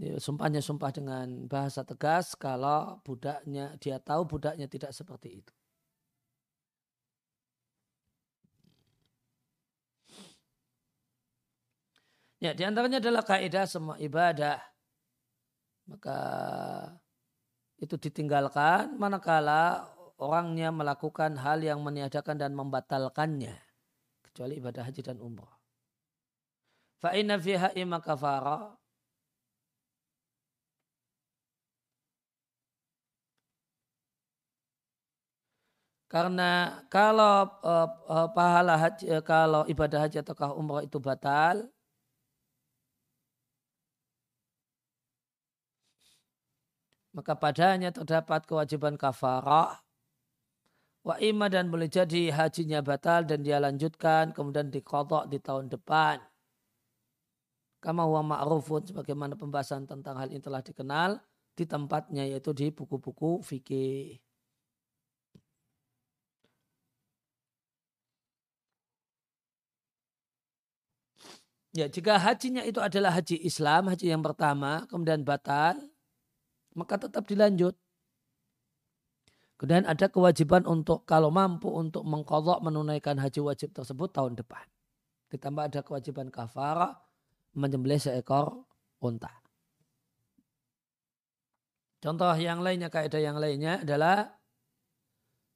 [0.00, 5.52] ya, sumpahnya sumpah dengan bahasa tegas kalau budaknya dia tahu budaknya tidak seperti itu.
[12.42, 14.58] Ya, di antaranya adalah kaidah semua ibadah.
[15.86, 16.18] Maka
[17.78, 19.91] itu ditinggalkan manakala
[20.22, 23.58] orangnya melakukan hal yang meniadakan dan membatalkannya
[24.22, 25.50] kecuali ibadah haji dan umrah.
[27.02, 28.78] Fa inna fiha imma kafara
[36.12, 41.72] Karena kalau uh, uh, pahala haji, uh, kalau ibadah haji atau umrah itu batal,
[47.16, 49.81] maka padanya terdapat kewajiban kafarah
[51.02, 56.22] Wa ima dan boleh jadi hajinya batal dan dia lanjutkan kemudian dikodok di tahun depan.
[57.82, 61.18] Kama huwa ma'rufun sebagaimana pembahasan tentang hal ini telah dikenal
[61.58, 64.22] di tempatnya yaitu di buku-buku fikih.
[71.74, 75.80] Ya, jika hajinya itu adalah haji Islam, haji yang pertama, kemudian batal,
[76.76, 77.81] maka tetap dilanjut.
[79.62, 84.66] Kemudian ada kewajiban untuk kalau mampu untuk mengkodok menunaikan haji wajib tersebut tahun depan.
[85.30, 86.98] Ditambah ada kewajiban kafara
[87.54, 88.66] menyembelih seekor
[88.98, 89.30] unta.
[92.02, 94.34] Contoh yang lainnya, kaidah yang lainnya adalah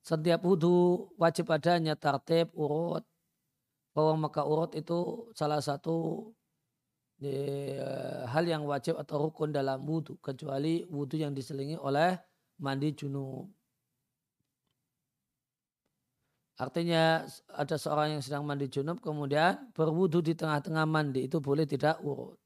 [0.06, 3.02] setiap wudhu wajib adanya tertib urut.
[3.90, 6.30] Bahwa maka urut itu salah satu
[7.18, 10.14] eh, hal yang wajib atau rukun dalam wudhu.
[10.22, 12.14] Kecuali wudhu yang diselingi oleh
[12.62, 13.55] mandi junub.
[16.56, 17.20] Artinya
[17.52, 22.40] ada seorang yang sedang mandi junub kemudian berwudu di tengah-tengah mandi itu boleh tidak urut.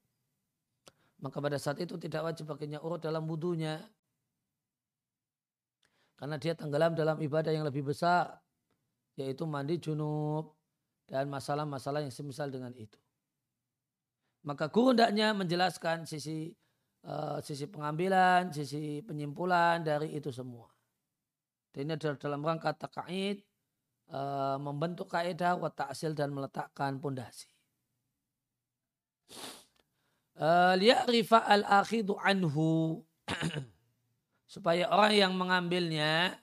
[1.23, 3.79] Maka pada saat itu tidak wajib baginya urut dalam wudunya.
[6.19, 8.35] Karena dia tenggelam dalam ibadah yang lebih besar.
[9.15, 10.59] Yaitu mandi junub
[11.07, 12.99] dan masalah-masalah yang semisal dengan itu.
[14.43, 16.51] Maka guru hendaknya menjelaskan sisi
[17.07, 20.67] uh, sisi pengambilan, sisi penyimpulan dari itu semua.
[21.71, 23.39] Dan ini adalah dalam rangka takaid
[24.11, 27.47] uh, membentuk kaidah wa ta'sil dan meletakkan pondasi.
[30.35, 32.99] Uh, Liya'rifa al-akhidu anhu
[34.53, 36.35] supaya orang yang mengambilnya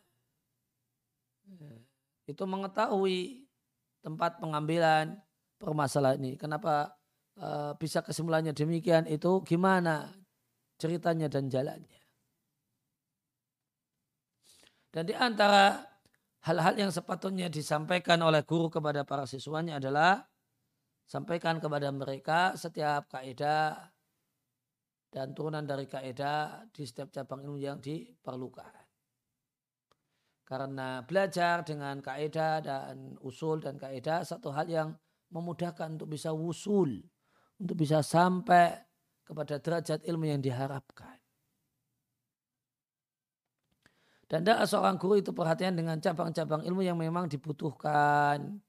[2.29, 3.49] itu mengetahui
[4.05, 5.17] tempat pengambilan
[5.57, 6.37] permasalahan ini.
[6.37, 6.93] Kenapa
[7.41, 10.13] uh, bisa kesimpulannya demikian itu gimana
[10.77, 12.01] ceritanya dan jalannya.
[14.93, 15.88] Dan di antara
[16.49, 20.25] hal-hal yang sepatutnya disampaikan oleh guru kepada para siswanya adalah
[21.05, 23.77] sampaikan kepada mereka setiap kaidah
[25.13, 28.73] dan turunan dari kaidah di setiap cabang ilmu yang diperlukan.
[30.49, 34.89] Karena belajar dengan kaidah dan usul dan kaidah satu hal yang
[35.29, 37.05] memudahkan untuk bisa wusul,
[37.61, 38.73] untuk bisa sampai
[39.29, 41.18] kepada derajat ilmu yang diharapkan.
[44.29, 48.61] Dan tidak seorang guru itu perhatian dengan cabang-cabang ilmu yang memang dibutuhkan.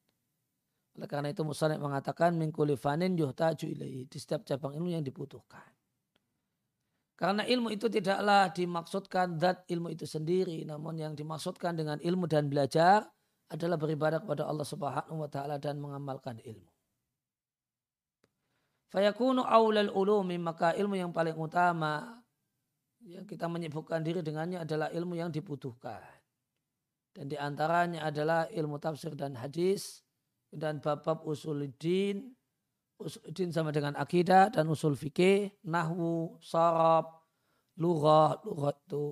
[0.95, 4.07] Oleh karena itu Musanik mengatakan mingkuli fanin yuhtaju ilaihi.
[4.07, 5.67] Di setiap cabang ilmu yang dibutuhkan.
[7.19, 10.63] Karena ilmu itu tidaklah dimaksudkan zat ilmu itu sendiri.
[10.63, 13.03] Namun yang dimaksudkan dengan ilmu dan belajar
[13.51, 16.71] adalah beribadah kepada Allah subhanahu wa ta'ala dan mengamalkan ilmu.
[18.89, 22.18] Fayakunu awlal ulumi maka ilmu yang paling utama
[23.09, 26.01] yang kita menyibukkan diri dengannya adalah ilmu yang dibutuhkan.
[27.09, 30.05] Dan di antaranya adalah ilmu tafsir dan hadis
[30.53, 32.37] dan bab-bab usuluddin,
[33.01, 37.25] usuluddin sama dengan akidah dan usul fikih, nahwu, sarab,
[37.81, 39.03] lughah, lughah itu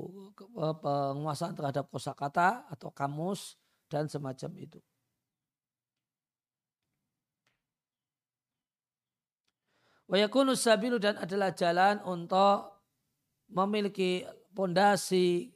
[0.55, 3.57] penguasaan terhadap kosakata atau kamus
[3.89, 4.79] dan semacam itu.
[10.07, 12.76] Wayakunu sabilu dan adalah jalan untuk
[13.51, 15.51] memiliki pondasi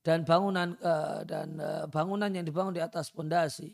[0.00, 3.70] dan bangunan uh, dan uh, bangunan yang dibangun di atas pondasi.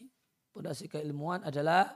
[0.50, 1.92] Pondasi keilmuan adalah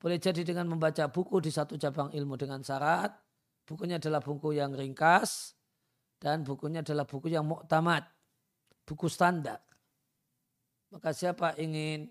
[0.00, 3.12] boleh jadi dengan membaca buku di satu cabang ilmu dengan syarat
[3.68, 5.54] bukunya adalah buku yang ringkas
[6.18, 8.02] dan bukunya adalah buku yang muktamad
[8.88, 9.62] buku standar.
[10.90, 12.10] Maka siapa ingin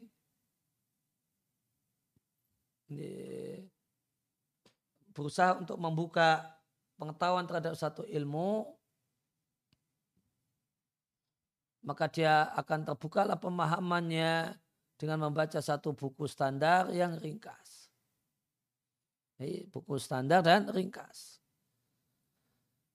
[5.12, 6.59] berusaha untuk membuka
[7.00, 8.68] pengetahuan terhadap satu ilmu,
[11.88, 14.60] maka dia akan terbukalah pemahamannya
[15.00, 17.88] dengan membaca satu buku standar yang ringkas.
[19.39, 21.39] Jadi, buku standar dan ringkas.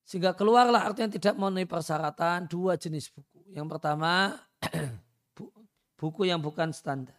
[0.04, 3.40] Sehingga keluarlah artinya tidak memenuhi persyaratan dua jenis buku.
[3.56, 4.36] Yang pertama,
[6.00, 7.16] buku yang bukan standar.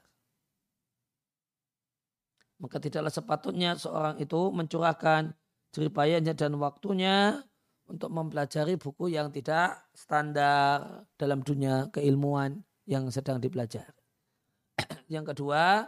[2.62, 5.34] Maka tidaklah sepatutnya seorang itu mencurahkan
[5.76, 7.44] jeripayanya dan waktunya
[7.92, 14.08] untuk mempelajari buku yang tidak standar dalam dunia keilmuan yang sedang dipelajari.
[15.14, 15.84] yang kedua,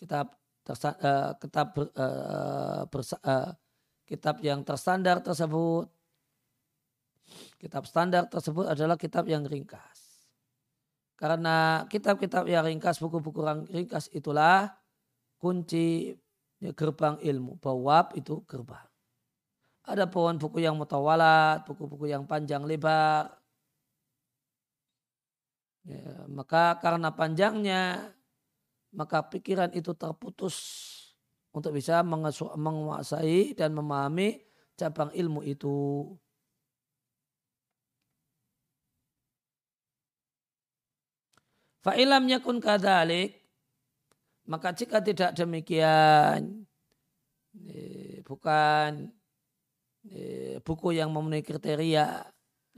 [0.00, 0.32] kitab
[0.64, 3.52] tersa, uh, kitab uh, bersa, uh,
[4.08, 5.92] kitab yang terstandar tersebut
[7.60, 10.08] kitab standar tersebut adalah kitab yang ringkas.
[11.18, 14.72] Karena kitab-kitab yang ringkas, buku-buku ringkas itulah
[15.36, 16.16] kunci
[16.72, 17.60] gerbang ilmu.
[17.60, 18.87] Bawab itu gerbang.
[19.88, 23.32] Ada pohon buku yang mutawalat, buku-buku yang panjang lebar.
[25.88, 28.12] Ya, maka karena panjangnya,
[28.92, 30.56] maka pikiran itu terputus
[31.56, 32.04] untuk bisa
[32.52, 34.44] menguasai dan memahami
[34.76, 36.12] cabang ilmu itu.
[41.80, 43.40] Fa'ilam yakun kadalik,
[44.44, 46.68] maka jika tidak demikian,
[47.64, 49.17] eh, bukan
[50.64, 52.24] buku yang memenuhi kriteria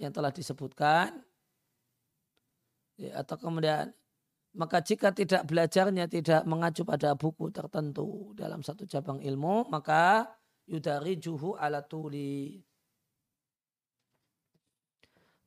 [0.01, 1.23] yang telah disebutkan
[3.01, 3.95] atau kemudian
[4.51, 10.27] maka jika tidak belajarnya tidak mengacu pada buku tertentu dalam satu cabang ilmu maka
[10.67, 12.61] yudari juhu ala tuli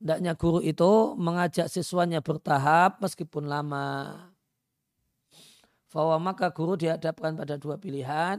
[0.04, 4.12] Hendaknya guru itu mengajak siswanya bertahap meskipun lama.
[5.88, 8.36] Bahwa maka guru dihadapkan pada dua pilihan.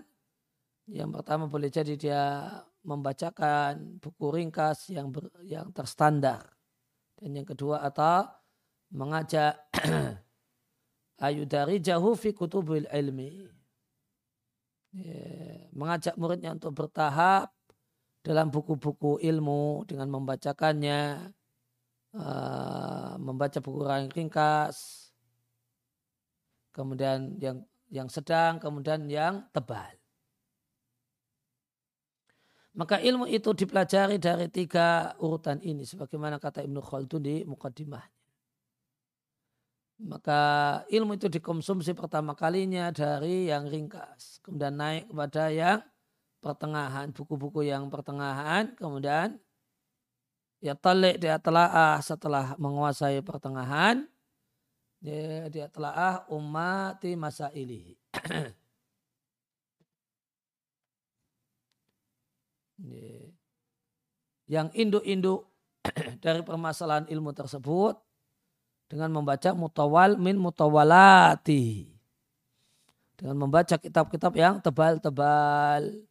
[0.85, 2.21] Yang pertama boleh jadi dia
[2.85, 6.45] membacakan buku ringkas yang ber, yang terstandar.
[7.17, 8.29] Dan yang kedua atau
[8.93, 9.57] mengajak
[11.25, 13.49] ayudari jauh fi kutubil ilmi.
[15.75, 17.51] Mengajak muridnya untuk bertahap
[18.23, 21.29] dalam buku-buku ilmu dengan membacakannya,
[22.15, 25.11] uh, membaca buku ringkas,
[26.73, 27.61] kemudian yang
[27.93, 29.93] yang sedang, kemudian yang tebal.
[32.75, 35.87] Maka ilmu itu dipelajari dari tiga urutan ini.
[35.87, 38.11] Sebagaimana kata Ibnu Khaldun di Muqaddimahnya.
[40.03, 40.41] Maka
[40.91, 44.43] ilmu itu dikonsumsi pertama kalinya dari yang ringkas.
[44.43, 45.79] Kemudian naik kepada yang
[46.43, 47.15] pertengahan.
[47.15, 48.75] Buku-buku yang pertengahan.
[48.75, 49.39] Kemudian
[50.59, 54.03] ya talik dia telaah setelah menguasai pertengahan.
[54.99, 57.47] Dia, dia telaah umati masa
[64.45, 65.47] Yang induk-induk
[66.23, 67.95] dari permasalahan ilmu tersebut
[68.85, 71.91] dengan membaca mutawal min mutawalati.
[73.15, 76.03] Dengan membaca kitab-kitab yang tebal-tebal.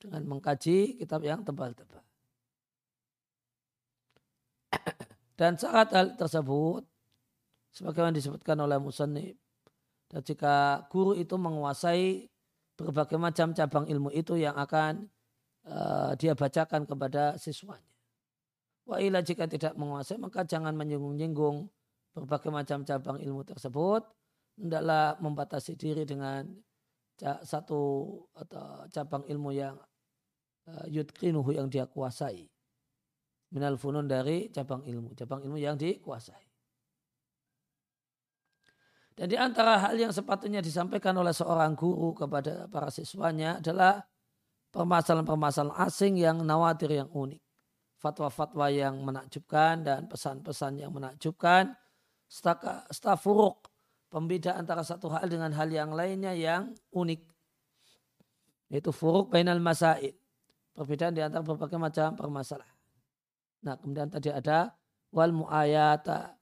[0.00, 2.04] Dengan mengkaji kitab yang tebal-tebal.
[5.40, 6.86] Dan saat hal tersebut,
[7.74, 9.40] sebagaimana disebutkan oleh Musannib,
[10.10, 12.26] dan jika guru itu menguasai
[12.74, 15.06] berbagai macam cabang ilmu itu yang akan
[15.68, 17.92] uh, dia bacakan kepada siswanya.
[18.88, 21.68] Wa ila jika tidak menguasai maka jangan menyinggung-nyinggung
[22.16, 24.02] berbagai macam cabang ilmu tersebut.
[24.60, 26.44] Hendaklah membatasi diri dengan
[27.20, 29.76] satu atau cabang ilmu yang
[30.68, 32.48] uh, yudkinuhu yang dia kuasai.
[33.50, 35.12] Minal funun dari cabang ilmu.
[35.16, 36.50] Cabang ilmu yang dikuasai.
[39.20, 44.00] Dan di antara hal yang sepatutnya disampaikan oleh seorang guru kepada para siswanya adalah
[44.70, 47.42] permasalahan-permasalahan asing yang nawatir yang unik.
[48.00, 51.76] Fatwa-fatwa yang menakjubkan dan pesan-pesan yang menakjubkan.
[52.88, 53.68] Stafuruk,
[54.08, 57.20] pembeda antara satu hal dengan hal yang lainnya yang unik.
[58.72, 60.16] Yaitu furuk bainal masail.
[60.72, 62.78] Perbedaan di antara berbagai macam permasalahan.
[63.66, 64.72] Nah kemudian tadi ada
[65.12, 66.39] wal mu'ayata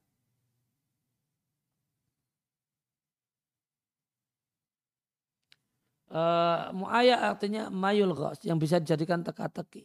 [6.08, 6.72] Uh,
[7.20, 9.84] artinya mayul ghas yang bisa dijadikan teka-teki.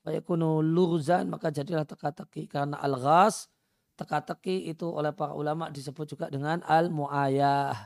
[0.00, 3.52] Fayakunu lurzan maka jadilah teka-teki karena al ghas
[4.00, 7.76] teka-teki itu oleh para ulama disebut juga dengan al mu'ayah.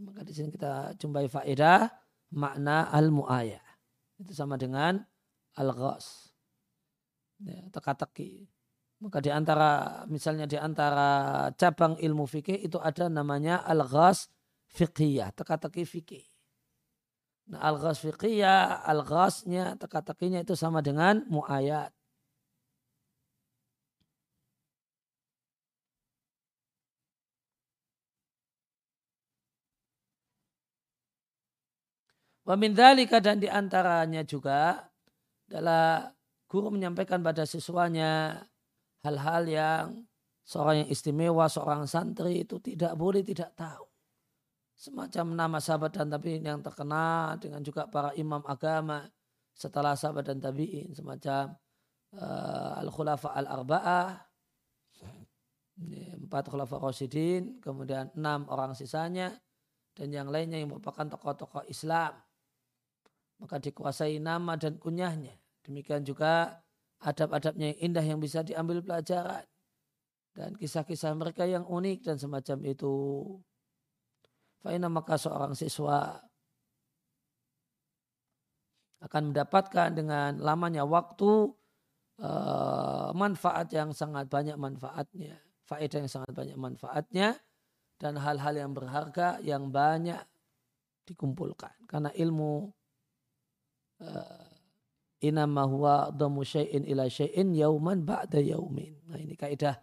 [0.00, 1.92] Maka di sini kita jumpai faedah
[2.32, 3.62] makna al mu'ayah.
[4.16, 5.04] Itu sama dengan
[5.60, 6.32] al ghas.
[7.44, 8.48] Ya, teka-teki.
[9.04, 14.32] Maka di antara misalnya di antara cabang ilmu fikih itu ada namanya al ghas
[14.74, 16.26] fiqhiyah, teka-teki fikih.
[17.50, 21.92] Nah, al-ghas fiqhiyah, al-ghasnya, teka-tekinya itu sama dengan mu'ayat.
[32.44, 34.76] Wa min dhalika dan di antaranya juga
[35.48, 36.12] adalah
[36.44, 38.36] guru menyampaikan pada siswanya
[39.00, 39.84] hal-hal yang
[40.44, 43.93] seorang yang istimewa, seorang santri itu tidak boleh tidak tahu
[44.74, 49.06] semacam nama sahabat dan tabi'in yang terkenal dengan juga para imam agama
[49.54, 51.54] setelah sahabat dan tabi'in semacam
[52.18, 54.18] uh, al-khulafa al-arba'ah
[56.24, 59.34] empat khulafa rasyidin kemudian enam orang sisanya
[59.94, 62.18] dan yang lainnya yang merupakan tokoh-tokoh Islam.
[63.38, 65.34] Maka dikuasai nama dan kunyahnya.
[65.62, 66.62] Demikian juga
[67.02, 69.46] adab-adabnya yang indah yang bisa diambil pelajaran.
[70.34, 72.92] Dan kisah-kisah mereka yang unik dan semacam itu
[74.64, 76.16] Faina maka seorang siswa
[79.04, 81.52] akan mendapatkan dengan lamanya waktu
[82.24, 85.36] uh, manfaat yang sangat banyak manfaatnya,
[85.68, 87.36] faedah yang sangat banyak manfaatnya
[88.00, 90.24] dan hal-hal yang berharga yang banyak
[91.04, 92.72] dikumpulkan karena ilmu
[94.00, 94.48] uh,
[95.20, 98.96] inama huwa dhamu syai'in ila syai'in yauman ba'da yaumin.
[99.12, 99.76] Nah ini kaidah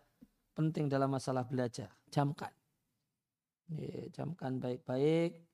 [0.57, 1.93] penting dalam masalah belajar.
[2.09, 2.60] Camkan.
[4.11, 5.51] Camkan baik-baik.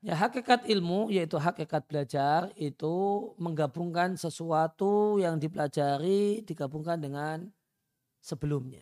[0.00, 7.52] Ya, hakikat ilmu yaitu hakikat belajar itu menggabungkan sesuatu yang dipelajari digabungkan dengan
[8.24, 8.80] sebelumnya.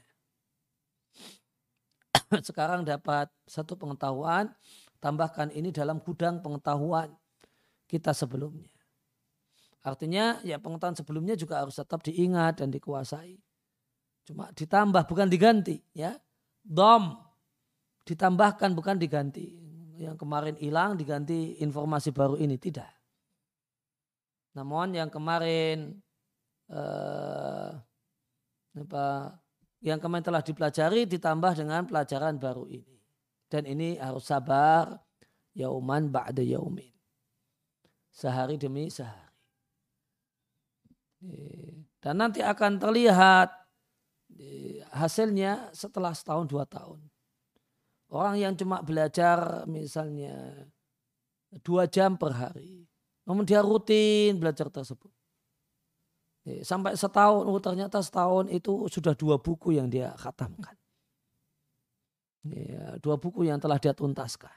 [2.46, 4.54] Sekarang dapat satu pengetahuan,
[5.02, 7.10] tambahkan ini dalam gudang pengetahuan
[7.90, 8.70] kita sebelumnya.
[9.82, 13.47] Artinya ya pengetahuan sebelumnya juga harus tetap diingat dan dikuasai.
[14.28, 16.12] Cuma ditambah bukan diganti ya.
[16.60, 17.16] Dom
[18.04, 19.56] ditambahkan bukan diganti.
[19.96, 22.92] Yang kemarin hilang diganti informasi baru ini tidak.
[24.52, 25.96] Namun yang kemarin
[26.68, 27.72] eh,
[28.78, 29.06] apa
[29.80, 33.00] yang kemarin telah dipelajari ditambah dengan pelajaran baru ini.
[33.48, 34.92] Dan ini harus sabar
[35.56, 36.92] yauman ba'da yaumin.
[38.12, 39.24] Sehari demi sehari.
[41.98, 43.67] Dan nanti akan terlihat
[44.94, 47.02] hasilnya setelah setahun dua tahun.
[48.08, 50.64] Orang yang cuma belajar misalnya
[51.60, 52.88] dua jam per hari.
[53.28, 55.12] Namun dia rutin belajar tersebut.
[56.64, 60.72] Sampai setahun, oh ternyata setahun itu sudah dua buku yang dia khatamkan.
[63.04, 64.54] Dua buku yang telah dia tuntaskan.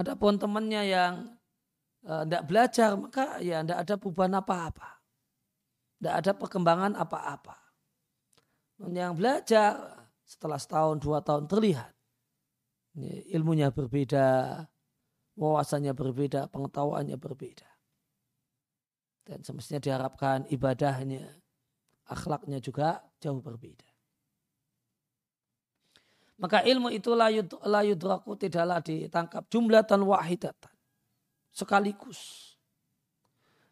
[0.00, 1.14] Adapun temannya yang
[2.00, 4.99] tidak eh, belajar, maka ya tidak ada perubahan apa-apa.
[6.00, 7.60] Tidak ada perkembangan apa-apa.
[8.88, 9.70] Yang belajar
[10.24, 11.92] setelah setahun, dua tahun terlihat.
[13.36, 14.64] Ilmunya berbeda,
[15.36, 17.68] wawasannya berbeda, pengetahuannya berbeda.
[19.28, 21.28] Dan semestinya diharapkan ibadahnya,
[22.08, 23.86] akhlaknya juga jauh berbeda.
[26.40, 30.72] Maka ilmu itu la yudraku tidaklah ditangkap jumlah dan wahidatan
[31.52, 32.49] sekaligus.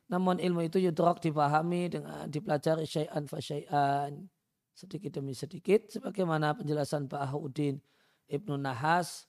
[0.09, 4.29] Namun ilmu itu yudrak dipahami dengan dipelajari syai'an fa syai'an.
[4.73, 5.89] Sedikit demi sedikit.
[5.93, 7.83] Sebagaimana penjelasan Bahaudin
[8.29, 9.27] Ibnu Nahas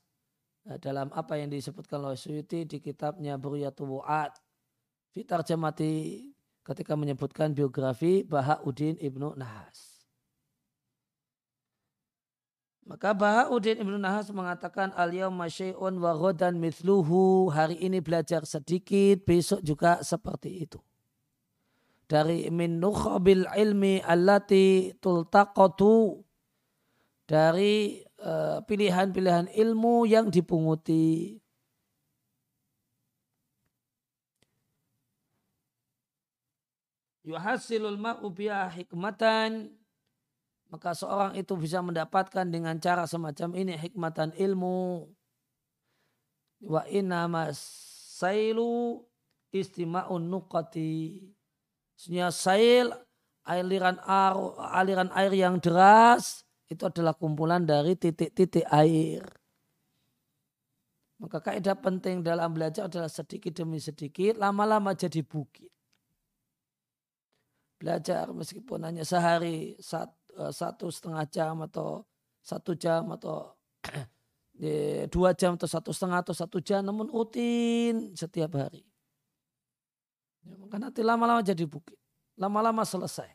[0.70, 4.36] eh, dalam apa yang disebutkan oleh Suyuti di kitabnya Buriyatul Wu'ad.
[5.10, 6.22] Fitar Jamati
[6.62, 9.89] ketika menyebutkan biografi Bahaudin Ibnu Nahas.
[12.88, 17.52] Maka Bahauddin Ibn Nahas mengatakan al-yawma syai'un wa ghadan mithluhu.
[17.52, 20.80] Hari ini belajar sedikit, besok juga seperti itu.
[22.10, 26.26] Dari min nukhabil ilmi allati tultaqatu.
[27.30, 31.38] Dari eh, pilihan-pilihan ilmu yang dipunguti.
[37.30, 38.34] Yuhasilul ma'u
[38.74, 39.70] hikmatan
[40.70, 45.10] maka seorang itu bisa mendapatkan dengan cara semacam ini hikmatan ilmu
[46.70, 49.02] wa inna sailu
[49.50, 51.26] istima'un nuqati
[52.00, 52.88] Sebenarnya sail
[53.44, 54.36] aliran air,
[54.72, 59.28] aliran air yang deras itu adalah kumpulan dari titik-titik air.
[61.20, 65.68] Maka kaidah penting dalam belajar adalah sedikit demi sedikit, lama-lama jadi bukit.
[67.76, 70.08] Belajar meskipun hanya sehari, saat
[70.48, 72.08] satu setengah jam atau
[72.40, 73.52] satu jam atau
[75.14, 78.88] dua jam atau satu setengah atau satu jam namun rutin setiap hari.
[80.48, 82.00] Ya, maka nanti lama-lama jadi bukit.
[82.40, 83.28] Lama-lama selesai.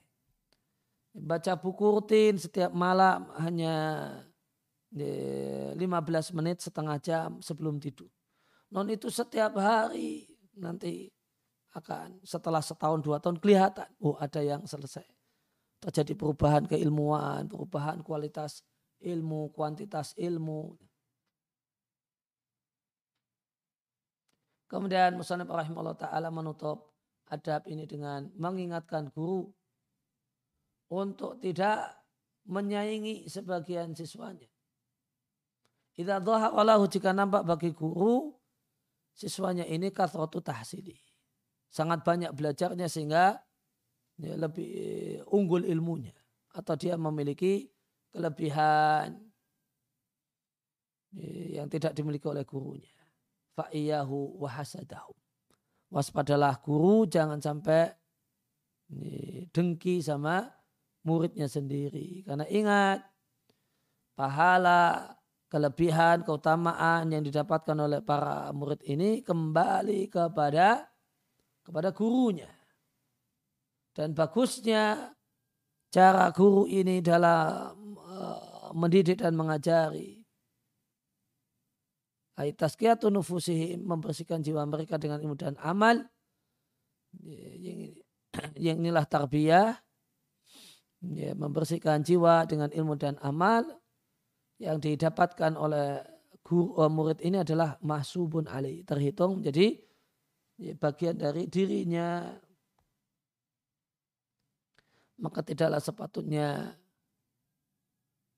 [1.15, 3.77] Baca buku rutin setiap malam hanya
[4.91, 5.79] 15
[6.35, 8.11] menit setengah jam sebelum tidur.
[8.73, 10.27] Non itu setiap hari
[10.59, 11.13] nanti
[11.77, 13.87] akan setelah setahun dua tahun kelihatan.
[14.03, 15.14] Oh ada yang selesai
[15.85, 18.65] terjadi perubahan keilmuan, perubahan kualitas
[19.05, 20.81] ilmu, kuantitas ilmu.
[24.65, 26.97] Kemudian Musanib rahimahullah ta'ala menutup
[27.29, 29.53] adab ini dengan mengingatkan guru
[30.89, 31.93] untuk tidak
[32.49, 34.49] menyaingi sebagian siswanya.
[35.95, 38.35] Idza dhaharolahu jika nampak bagi guru
[39.15, 40.99] siswanya ini kathratu tahsili.
[41.71, 43.39] Sangat banyak belajarnya sehingga
[44.21, 44.71] ya, lebih
[45.31, 46.15] unggul ilmunya
[46.55, 47.67] atau dia memiliki
[48.15, 49.19] kelebihan
[51.15, 52.95] ya, yang tidak dimiliki oleh gurunya.
[53.55, 55.15] Fa'iyahu wahasadahu.
[55.91, 57.91] Waspadalah guru jangan sampai
[58.91, 60.47] ya, dengki sama
[61.07, 62.23] muridnya sendiri.
[62.27, 63.03] Karena ingat
[64.15, 65.15] pahala,
[65.51, 70.87] kelebihan, keutamaan yang didapatkan oleh para murid ini kembali kepada
[71.63, 72.51] kepada gurunya.
[73.95, 75.15] Dan bagusnya
[75.95, 80.19] cara guru ini dalam uh, mendidik dan mengajari.
[82.35, 86.03] Tazkiyatun nufusihim membersihkan jiwa mereka dengan ilmu dan amal.
[88.59, 89.79] Yang, inilah tarbiyah.
[91.15, 93.63] Ya, membersihkan jiwa dengan ilmu dan amal.
[94.59, 96.03] Yang didapatkan oleh
[96.43, 98.83] guru uh, murid ini adalah mahsubun ali.
[98.83, 99.79] Terhitung menjadi
[100.59, 102.35] ya, bagian dari dirinya
[105.19, 106.79] maka tidaklah sepatutnya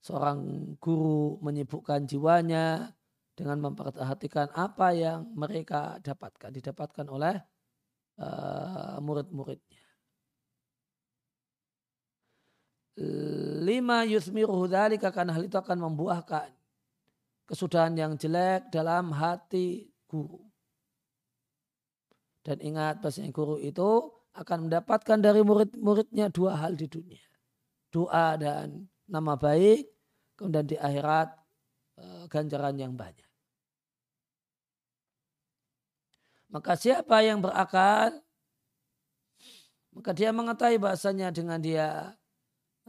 [0.04, 2.94] seorang guru menyibukkan jiwanya
[3.36, 7.36] dengan memperhatikan apa yang mereka dapatkan, didapatkan oleh
[8.22, 9.84] uh, murid-muridnya.
[13.60, 16.48] Lima yusmiruhu dhalika karena hal itu akan membuahkan
[17.44, 20.40] kesudahan yang jelek dalam hati guru.
[22.40, 27.24] Dan ingat bahasanya guru itu akan mendapatkan dari murid-muridnya dua hal di dunia.
[27.88, 29.88] Doa dan nama baik,
[30.36, 31.32] kemudian di akhirat
[31.96, 33.24] eh, ganjaran yang banyak.
[36.52, 38.22] Maka siapa yang berakal,
[39.96, 42.14] maka dia mengetahui bahasanya dengan dia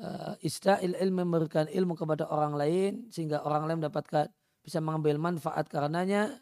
[0.01, 4.29] uh, isda'il ilmu memberikan ilmu kepada orang lain sehingga orang lain mendapatkan
[4.61, 6.35] bisa mengambil manfaat karenanya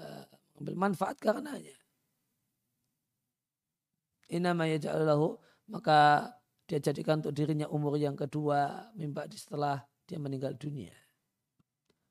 [0.00, 0.24] uh,
[0.56, 1.76] mengambil manfaat karenanya
[4.28, 5.36] inama yaj'alahu
[5.68, 6.30] maka
[6.68, 10.92] dia jadikan untuk dirinya umur yang kedua mimba setelah dia meninggal dunia.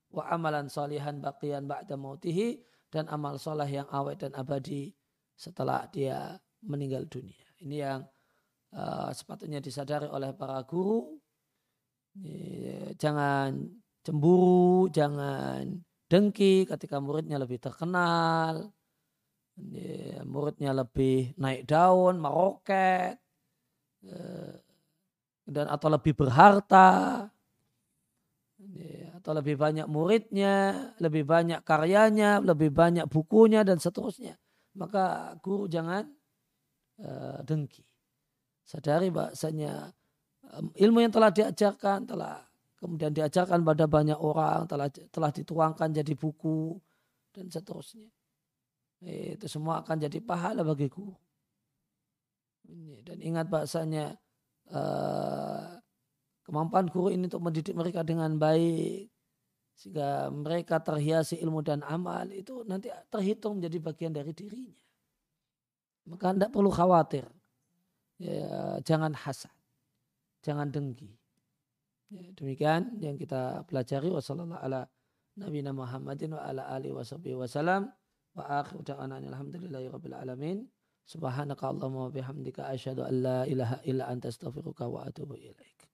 [0.09, 4.93] Wa amalan salihan baqiyan ba'da mautihi dan amal soleh yang awet dan abadi
[5.37, 6.33] setelah dia
[6.65, 7.43] meninggal dunia.
[7.61, 8.01] Ini yang
[8.73, 11.17] uh, sepatutnya disadari oleh para guru.
[12.97, 13.53] Jangan
[14.01, 15.69] cemburu, jangan
[16.09, 18.73] dengki ketika muridnya lebih terkenal,
[20.27, 23.17] muridnya lebih naik daun, meroket,
[24.05, 24.55] eh,
[25.47, 27.25] dan atau lebih berharta,
[29.17, 34.37] atau lebih banyak muridnya, lebih banyak karyanya, lebih banyak bukunya dan seterusnya.
[34.77, 36.05] Maka guru jangan
[37.01, 37.81] uh, dengki.
[38.61, 39.89] Sadari bahasanya
[40.53, 42.45] um, ilmu yang telah diajarkan telah
[42.77, 46.77] kemudian diajarkan pada banyak orang, telah telah dituangkan jadi buku
[47.33, 48.07] dan seterusnya
[49.05, 51.13] itu semua akan jadi pahala bagiku.
[53.05, 54.17] Dan ingat bahasanya
[54.73, 55.79] uh,
[56.43, 59.07] kemampuan guru ini untuk mendidik mereka dengan baik
[59.77, 64.73] sehingga mereka terhiasi ilmu dan amal itu nanti terhitung menjadi bagian dari dirinya.
[66.09, 67.29] Maka tidak perlu khawatir.
[68.17, 69.53] Ya, jangan hasad.
[70.41, 71.13] Jangan dengki.
[72.09, 74.09] Ya, demikian yang kita pelajari.
[74.09, 74.89] Wassalamualaikum ala
[75.37, 76.33] Nabi Muhammadin
[78.37, 80.69] wa akhir da'ana alhamdulillahi rabbil alamin.
[81.09, 85.86] Subhanaka Allahumma wa bihamdika asyhadu an la ilaha illa anta astaghfiruka wa atubu ilaik.